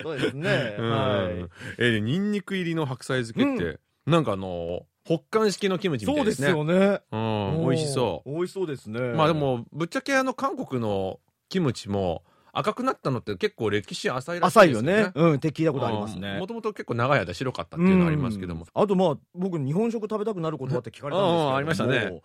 [0.02, 0.90] そうですね、 うん。
[0.90, 1.48] はい。
[1.78, 6.76] えーニンニク入りの白菜漬けって、なんかあの北韓式のキムチみたそですいうですね。
[6.76, 7.00] よね。
[7.10, 7.16] う
[7.64, 8.30] ん、美味しそう。
[8.30, 9.00] 美味しそうですね。
[9.00, 12.22] まあでもぶっちゃけあの韓国のキムチも
[12.54, 15.04] 赤くなったのって結構歴史浅いらしい浅いよですよね。
[15.04, 16.38] ねうんって聞いたことありますね。
[16.38, 18.66] もともと結構長い間白かったっていうのはありますけども。
[18.74, 18.82] うん。
[18.82, 21.56] あとまあ僕日本食食べたくなることはって聞かれたんですけど。
[21.56, 22.20] ありましたね。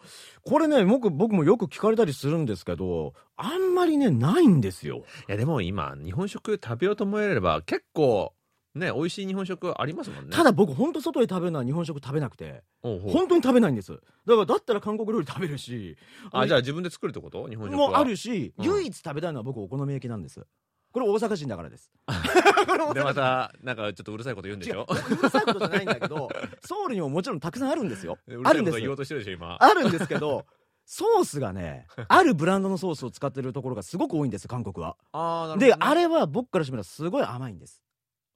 [0.46, 4.98] これね僕僕もよく聞かれたりするんですけどあんまりねないんですよ。
[4.98, 8.34] いやでも今日本食食べようと思えれば結構
[8.78, 10.32] ね美味しい日本食ありますもんね。
[10.36, 12.64] ただ僕本当外で食べるのは日本食食べなくて。
[12.82, 13.92] 本当に食べないんです。
[13.92, 14.02] だか
[14.42, 15.98] らだったら韓国料理食べるし。
[16.32, 17.48] あじゃあ自分で作るってこと？
[17.50, 17.90] 日本食は。
[17.90, 18.66] もあるし、うん。
[18.66, 20.46] 唯一食べたいのは僕お好み焼きなんです。
[20.94, 21.92] これ大阪人だからです。
[22.94, 24.88] でまたなんかちょっとうるさいこと言うんでしょ？
[24.90, 26.30] うるさいことじゃないんだけど
[26.64, 28.18] ソウルにももちろんたくさんあるんですよ。
[28.46, 28.80] あるんです。
[28.80, 29.58] 言おうとしてるでしょ今。
[29.60, 30.46] あるんですけど
[30.86, 34.96] ソースがねあるブランドのソースを使ってるところがすごく多いんです韓国は。
[35.12, 37.84] あーであれは僕からしてみればすごい甘いんです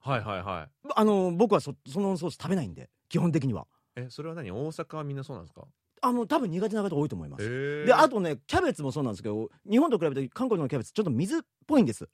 [0.01, 0.89] はいはいはい。
[0.95, 3.67] あの僕はそそのソース食べないんで基本的には。
[3.95, 4.51] えそれは何？
[4.51, 5.63] 大阪はみんなそうなんですか？
[6.01, 7.85] あの多分苦手な方多いと思います。
[7.85, 12.09] であとねキャベツもそうなんですけど日本と比べて韓国のキャベツちょっと水っぽいんです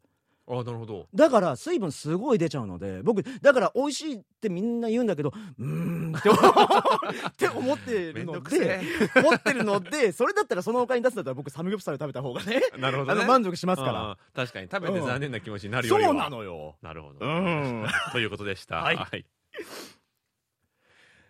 [0.49, 1.07] あなるほど。
[1.13, 6.21] だから水分すごい出ちゃうので僕だから美味しいってみんな言うんだけどうーん っ
[7.35, 8.81] て思ってるので
[9.15, 13.25] 思ってるのでそれだったらそのお金に出すんだったら僕サムギョプサル食べた方がねえなるほどね。
[13.25, 14.17] 満足しますから。
[14.33, 14.69] 確かに。
[14.71, 16.09] 食べてうん残念な気持ちになるよりは。
[16.09, 16.75] そうなのよ。
[16.81, 17.85] なるほどうん。
[18.13, 18.77] ということでした。
[18.77, 19.25] はい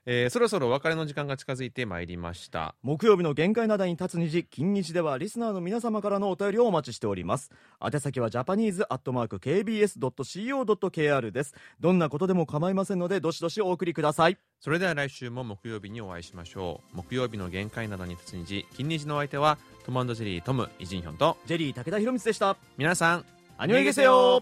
[0.09, 2.75] えーそろそろお別れの時間が近づいてまいりました。
[2.81, 7.51] 木曜日の限界灘に立つ虹金日ではリスナーの皆様からのお便りをお待ちしております。
[7.83, 11.53] 宛先はジャパニーズアットマーク KBS.CO.KR です。
[11.81, 14.37] どんなことでも構いませんのでどしどしお送りください。
[14.61, 16.95] それでは来週も木曜日にお会いしましょう。
[16.95, 22.55] 木曜日の限界などに立つ日金日のお相手はトムジェリートムイジンヒョンとジェリー武田博光でした。
[22.77, 23.25] 皆さん
[23.57, 24.41] アニョイゲセヨ